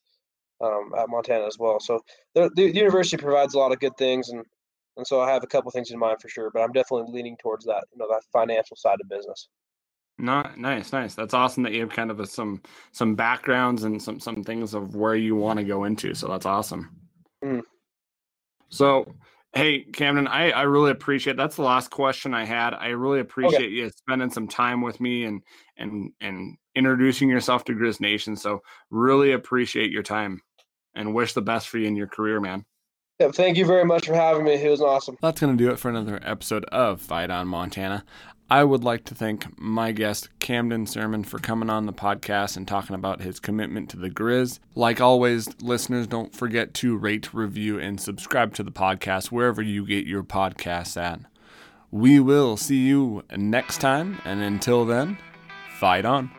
um, 0.63 0.91
at 0.97 1.09
Montana 1.09 1.45
as 1.45 1.57
well. 1.59 1.79
So 1.79 1.99
the, 2.35 2.49
the 2.55 2.71
university 2.71 3.17
provides 3.17 3.53
a 3.53 3.59
lot 3.59 3.73
of 3.73 3.79
good 3.79 3.97
things, 3.97 4.29
and 4.29 4.45
and 4.97 5.05
so 5.05 5.19
I 5.19 5.31
have 5.31 5.43
a 5.43 5.47
couple 5.47 5.71
things 5.71 5.91
in 5.91 5.99
mind 5.99 6.17
for 6.21 6.29
sure. 6.29 6.51
But 6.53 6.61
I'm 6.61 6.71
definitely 6.71 7.11
leaning 7.11 7.37
towards 7.41 7.65
that, 7.65 7.83
you 7.91 7.97
know, 7.97 8.07
that 8.09 8.23
financial 8.31 8.77
side 8.77 8.99
of 9.01 9.09
business. 9.09 9.49
Not 10.21 10.57
nice, 10.57 10.93
nice. 10.93 11.15
That's 11.15 11.33
awesome 11.33 11.63
that 11.63 11.73
you 11.73 11.81
have 11.81 11.89
kind 11.89 12.11
of 12.11 12.19
a, 12.19 12.27
some 12.27 12.61
some 12.91 13.15
backgrounds 13.15 13.83
and 13.83 14.01
some 14.01 14.19
some 14.19 14.43
things 14.43 14.73
of 14.73 14.95
where 14.95 15.15
you 15.15 15.35
want 15.35 15.57
to 15.59 15.65
go 15.65 15.85
into. 15.85 16.13
So 16.13 16.27
that's 16.27 16.45
awesome. 16.45 16.95
Mm. 17.43 17.61
So 18.69 19.05
Hey, 19.53 19.81
Camden, 19.81 20.27
I, 20.27 20.51
I 20.51 20.61
really 20.61 20.91
appreciate 20.91 21.35
that's 21.35 21.57
the 21.57 21.63
last 21.63 21.91
question 21.91 22.33
I 22.33 22.45
had. 22.45 22.73
I 22.73 22.89
really 22.89 23.19
appreciate 23.19 23.65
okay. 23.65 23.67
you 23.67 23.89
spending 23.89 24.29
some 24.29 24.47
time 24.47 24.81
with 24.81 25.01
me 25.01 25.25
and 25.25 25.41
and 25.75 26.13
and 26.21 26.55
introducing 26.73 27.27
yourself 27.27 27.65
to 27.65 27.73
Grizz 27.73 27.99
Nation. 27.99 28.37
So 28.37 28.61
really 28.91 29.33
appreciate 29.33 29.91
your 29.91 30.03
time 30.03 30.41
and 30.95 31.13
wish 31.13 31.33
the 31.33 31.41
best 31.41 31.67
for 31.67 31.79
you 31.79 31.87
in 31.87 31.97
your 31.97 32.07
career, 32.07 32.39
man. 32.39 32.65
Yep, 33.21 33.35
thank 33.35 33.55
you 33.55 33.67
very 33.67 33.85
much 33.85 34.07
for 34.07 34.15
having 34.15 34.45
me. 34.45 34.53
It 34.53 34.67
was 34.67 34.81
awesome. 34.81 35.15
That's 35.21 35.39
going 35.39 35.55
to 35.55 35.63
do 35.63 35.69
it 35.69 35.77
for 35.77 35.89
another 35.89 36.19
episode 36.23 36.65
of 36.65 36.99
Fight 36.99 37.29
on 37.29 37.47
Montana. 37.47 38.03
I 38.49 38.63
would 38.63 38.83
like 38.83 39.05
to 39.05 39.13
thank 39.13 39.59
my 39.59 39.91
guest, 39.91 40.29
Camden 40.39 40.87
Sirmon, 40.87 41.23
for 41.23 41.37
coming 41.37 41.69
on 41.69 41.85
the 41.85 41.93
podcast 41.93 42.57
and 42.57 42.67
talking 42.67 42.95
about 42.95 43.21
his 43.21 43.39
commitment 43.39 43.91
to 43.91 43.97
the 43.97 44.09
Grizz. 44.09 44.57
Like 44.73 44.99
always, 44.99 45.47
listeners, 45.61 46.07
don't 46.07 46.33
forget 46.33 46.73
to 46.73 46.97
rate, 46.97 47.31
review, 47.31 47.77
and 47.79 48.01
subscribe 48.01 48.55
to 48.55 48.63
the 48.63 48.71
podcast 48.71 49.27
wherever 49.27 49.61
you 49.61 49.85
get 49.85 50.07
your 50.07 50.23
podcasts 50.23 50.99
at. 50.99 51.19
We 51.91 52.19
will 52.19 52.57
see 52.57 52.87
you 52.87 53.23
next 53.37 53.81
time, 53.81 54.19
and 54.25 54.41
until 54.41 54.83
then, 54.83 55.19
fight 55.77 56.05
on. 56.05 56.31